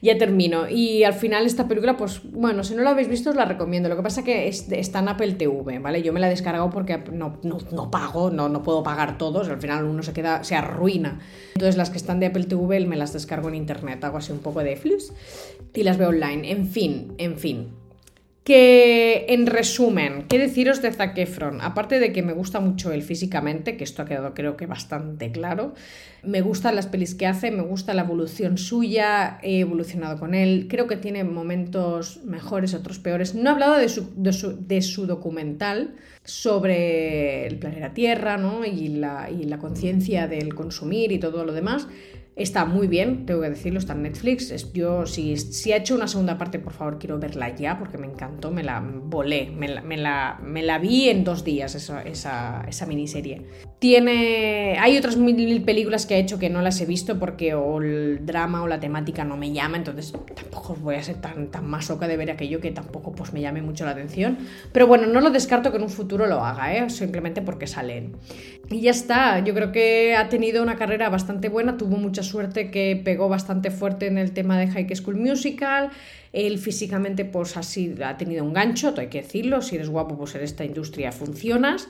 ya 0.00 0.18
termino. 0.18 0.68
Y 0.68 1.04
al 1.04 1.14
final 1.14 1.46
esta 1.46 1.68
película, 1.68 1.96
pues 1.96 2.20
bueno, 2.24 2.64
si 2.64 2.74
no 2.74 2.82
la 2.82 2.90
habéis 2.90 3.08
visto 3.08 3.30
os 3.30 3.36
la 3.36 3.44
recomiendo. 3.44 3.88
Lo 3.88 3.96
que 3.96 4.02
pasa 4.02 4.24
que 4.24 4.48
es, 4.48 4.70
está 4.70 5.00
en 5.00 5.08
Apple 5.08 5.32
TV, 5.32 5.78
¿vale? 5.78 6.02
Yo 6.02 6.12
me 6.12 6.20
la 6.20 6.30
he 6.30 6.38
porque 6.72 6.98
no, 7.12 7.38
no, 7.42 7.90
pago, 7.90 8.30
no, 8.30 8.48
no 8.48 8.62
puedo 8.62 8.82
pagar 8.82 9.18
todos, 9.18 9.48
al 9.48 9.60
final 9.60 9.84
uno 9.84 10.02
se 10.02 10.12
queda, 10.12 10.44
se 10.44 10.54
arruina. 10.54 11.20
Entonces 11.54 11.76
las 11.76 11.90
que 11.90 11.98
están 11.98 12.20
de 12.20 12.26
Apple 12.26 12.44
TV 12.44 12.86
me 12.86 12.96
las 12.96 13.12
descargo 13.12 13.48
en 13.48 13.54
internet, 13.54 14.02
hago 14.04 14.18
así 14.18 14.32
un 14.32 14.38
poco 14.38 14.60
de 14.60 14.76
flus 14.76 15.12
y 15.74 15.82
las 15.82 15.98
veo 15.98 16.08
online. 16.08 16.50
En 16.50 16.66
fin, 16.66 17.14
en 17.18 17.36
fin. 17.36 17.68
Que 18.48 19.26
en 19.28 19.46
resumen, 19.46 20.24
¿qué 20.26 20.38
deciros 20.38 20.80
de 20.80 20.90
Zac 20.90 21.18
Efron? 21.18 21.60
Aparte 21.60 22.00
de 22.00 22.14
que 22.14 22.22
me 22.22 22.32
gusta 22.32 22.60
mucho 22.60 22.92
él 22.92 23.02
físicamente, 23.02 23.76
que 23.76 23.84
esto 23.84 24.00
ha 24.00 24.06
quedado 24.06 24.32
creo 24.32 24.56
que 24.56 24.64
bastante 24.64 25.30
claro, 25.30 25.74
me 26.22 26.40
gustan 26.40 26.74
las 26.74 26.86
pelis 26.86 27.14
que 27.14 27.26
hace, 27.26 27.50
me 27.50 27.60
gusta 27.60 27.92
la 27.92 28.04
evolución 28.04 28.56
suya, 28.56 29.38
he 29.42 29.60
evolucionado 29.60 30.18
con 30.18 30.34
él, 30.34 30.66
creo 30.70 30.86
que 30.86 30.96
tiene 30.96 31.24
momentos 31.24 32.24
mejores, 32.24 32.72
otros 32.72 32.98
peores. 32.98 33.34
No 33.34 33.50
he 33.50 33.52
hablado 33.52 33.74
de 33.76 33.90
su, 33.90 34.14
de 34.16 34.80
su, 34.80 35.06
documental 35.06 35.96
sobre 36.28 37.46
el 37.46 37.58
planeta 37.58 37.94
Tierra 37.94 38.36
¿no? 38.36 38.64
y 38.64 38.88
la, 38.88 39.30
y 39.30 39.44
la 39.44 39.58
conciencia 39.58 40.28
del 40.28 40.54
consumir 40.54 41.10
y 41.10 41.18
todo 41.18 41.44
lo 41.44 41.52
demás, 41.52 41.88
Está 42.38 42.64
muy 42.64 42.86
bien, 42.86 43.26
tengo 43.26 43.40
que 43.40 43.50
decirlo, 43.50 43.80
está 43.80 43.94
en 43.94 44.02
Netflix. 44.04 44.72
Yo, 44.72 45.06
si, 45.06 45.36
si 45.36 45.72
ha 45.72 45.76
hecho 45.78 45.96
una 45.96 46.06
segunda 46.06 46.38
parte, 46.38 46.60
por 46.60 46.72
favor, 46.72 47.00
quiero 47.00 47.18
verla 47.18 47.56
ya, 47.56 47.76
porque 47.80 47.98
me 47.98 48.06
encantó, 48.06 48.52
me 48.52 48.62
la 48.62 48.80
volé, 48.80 49.50
me 49.50 49.66
la, 49.66 49.82
me 49.82 49.96
la, 49.96 50.38
me 50.40 50.62
la 50.62 50.78
vi 50.78 51.08
en 51.08 51.24
dos 51.24 51.42
días, 51.42 51.74
esa, 51.74 52.00
esa, 52.02 52.64
esa, 52.68 52.86
miniserie. 52.86 53.44
Tiene. 53.78 54.76
Hay 54.80 54.98
otras 54.98 55.16
mil 55.16 55.62
películas 55.62 56.04
que 56.04 56.14
ha 56.14 56.18
hecho 56.18 56.38
que 56.38 56.50
no 56.50 56.62
las 56.62 56.80
he 56.80 56.86
visto 56.86 57.18
porque 57.20 57.54
o 57.54 57.80
el 57.80 58.26
drama 58.26 58.62
o 58.62 58.66
la 58.66 58.80
temática 58.80 59.22
no 59.24 59.36
me 59.36 59.52
llama, 59.52 59.76
entonces 59.76 60.12
tampoco 60.34 60.74
voy 60.80 60.96
a 60.96 61.02
ser 61.02 61.20
tan, 61.20 61.48
tan 61.48 61.64
masoca 61.64 62.08
de 62.08 62.16
ver 62.16 62.30
aquello 62.32 62.60
que 62.60 62.72
tampoco 62.72 63.12
pues, 63.12 63.32
me 63.32 63.40
llame 63.40 63.62
mucho 63.62 63.84
la 63.84 63.92
atención. 63.92 64.38
Pero 64.72 64.88
bueno, 64.88 65.06
no 65.06 65.20
lo 65.20 65.30
descarto 65.30 65.70
que 65.70 65.76
en 65.76 65.84
un 65.84 65.90
futuro 65.90 66.26
lo 66.26 66.44
haga, 66.44 66.76
¿eh? 66.76 66.90
simplemente 66.90 67.40
porque 67.40 67.68
salen. 67.68 68.16
Y 68.68 68.80
ya 68.80 68.90
está, 68.90 69.38
yo 69.44 69.54
creo 69.54 69.70
que 69.70 70.16
ha 70.16 70.28
tenido 70.28 70.60
una 70.62 70.76
carrera 70.76 71.08
bastante 71.08 71.48
buena, 71.48 71.76
tuvo 71.76 71.96
muchas 71.96 72.26
suerte 72.26 72.72
que 72.72 73.00
pegó 73.02 73.28
bastante 73.28 73.70
fuerte 73.70 74.08
en 74.08 74.18
el 74.18 74.32
tema 74.32 74.58
de 74.58 74.66
High 74.66 74.94
School 74.96 75.16
Musical. 75.16 75.90
Él 76.32 76.58
físicamente 76.58 77.24
pues 77.24 77.56
ha 77.56 78.16
tenido 78.18 78.44
un 78.44 78.52
gancho, 78.52 78.92
hay 78.98 79.06
que 79.06 79.22
decirlo, 79.22 79.62
si 79.62 79.76
eres 79.76 79.88
guapo 79.88 80.18
pues 80.18 80.34
en 80.34 80.42
esta 80.42 80.64
industria 80.64 81.10
funcionas 81.10 81.88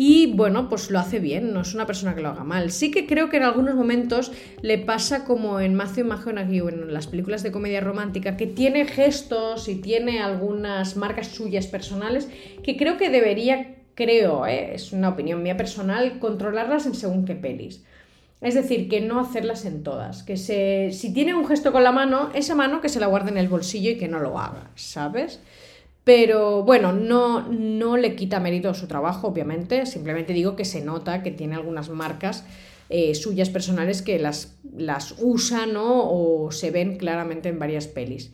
y 0.00 0.32
bueno 0.32 0.68
pues 0.68 0.92
lo 0.92 1.00
hace 1.00 1.18
bien, 1.18 1.52
no 1.52 1.62
es 1.62 1.74
una 1.74 1.84
persona 1.84 2.14
que 2.14 2.20
lo 2.20 2.28
haga 2.28 2.44
mal. 2.44 2.70
Sí 2.70 2.92
que 2.92 3.04
creo 3.04 3.28
que 3.30 3.38
en 3.38 3.42
algunos 3.42 3.74
momentos 3.74 4.30
le 4.62 4.78
pasa 4.78 5.24
como 5.24 5.58
en 5.58 5.74
Matthew 5.74 6.06
McConaughey 6.06 6.60
o 6.60 6.68
en 6.68 6.94
las 6.94 7.08
películas 7.08 7.42
de 7.42 7.50
comedia 7.50 7.80
romántica 7.80 8.36
que 8.36 8.46
tiene 8.46 8.86
gestos 8.86 9.68
y 9.68 9.74
tiene 9.74 10.20
algunas 10.20 10.96
marcas 10.96 11.26
suyas 11.26 11.66
personales 11.66 12.28
que 12.62 12.76
creo 12.76 12.96
que 12.96 13.10
debería, 13.10 13.74
creo, 13.96 14.46
¿eh? 14.46 14.72
es 14.72 14.92
una 14.92 15.08
opinión 15.08 15.42
mía 15.42 15.56
personal, 15.56 16.20
controlarlas 16.20 16.86
en 16.86 16.94
según 16.94 17.24
qué 17.24 17.34
pelis. 17.34 17.82
Es 18.40 18.54
decir, 18.54 18.88
que 18.88 19.00
no 19.00 19.18
hacerlas 19.18 19.64
en 19.64 19.82
todas. 19.82 20.22
Que 20.22 20.36
se, 20.36 20.90
si 20.92 21.12
tiene 21.12 21.34
un 21.34 21.44
gesto 21.44 21.72
con 21.72 21.82
la 21.82 21.90
mano, 21.90 22.30
esa 22.34 22.54
mano 22.54 22.80
que 22.80 22.88
se 22.88 23.00
la 23.00 23.08
guarde 23.08 23.30
en 23.30 23.36
el 23.36 23.48
bolsillo 23.48 23.90
y 23.90 23.98
que 23.98 24.06
no 24.06 24.20
lo 24.20 24.38
haga, 24.38 24.70
¿sabes? 24.76 25.40
Pero 26.08 26.62
bueno, 26.62 26.94
no, 26.94 27.52
no 27.52 27.98
le 27.98 28.16
quita 28.16 28.40
mérito 28.40 28.70
a 28.70 28.74
su 28.74 28.86
trabajo, 28.86 29.28
obviamente. 29.28 29.84
Simplemente 29.84 30.32
digo 30.32 30.56
que 30.56 30.64
se 30.64 30.80
nota 30.80 31.22
que 31.22 31.30
tiene 31.30 31.54
algunas 31.54 31.90
marcas 31.90 32.46
eh, 32.88 33.14
suyas 33.14 33.50
personales 33.50 34.00
que 34.00 34.18
las, 34.18 34.56
las 34.74 35.16
usa, 35.18 35.66
¿no? 35.66 36.10
O 36.10 36.50
se 36.50 36.70
ven 36.70 36.96
claramente 36.96 37.50
en 37.50 37.58
varias 37.58 37.88
pelis. 37.88 38.32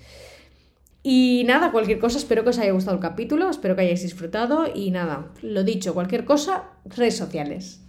Y 1.03 1.43
nada, 1.49 1.73
cualquier 1.73 1.99
cosa, 1.99 2.19
espero 2.19 2.45
que 2.45 2.51
os 2.51 2.59
haya 2.61 2.71
gustado 2.71 2.95
el 2.97 3.03
capítulo, 3.03 3.51
espero 3.51 3.75
que 3.75 3.83
hayáis 3.83 4.03
disfrutado 4.03 4.69
y 4.73 4.93
nada, 4.93 5.33
lo 5.43 5.65
dicho, 5.65 5.95
cualquier 5.95 6.25
cosa, 6.25 6.71
redes 6.85 7.17
sociales. 7.17 7.81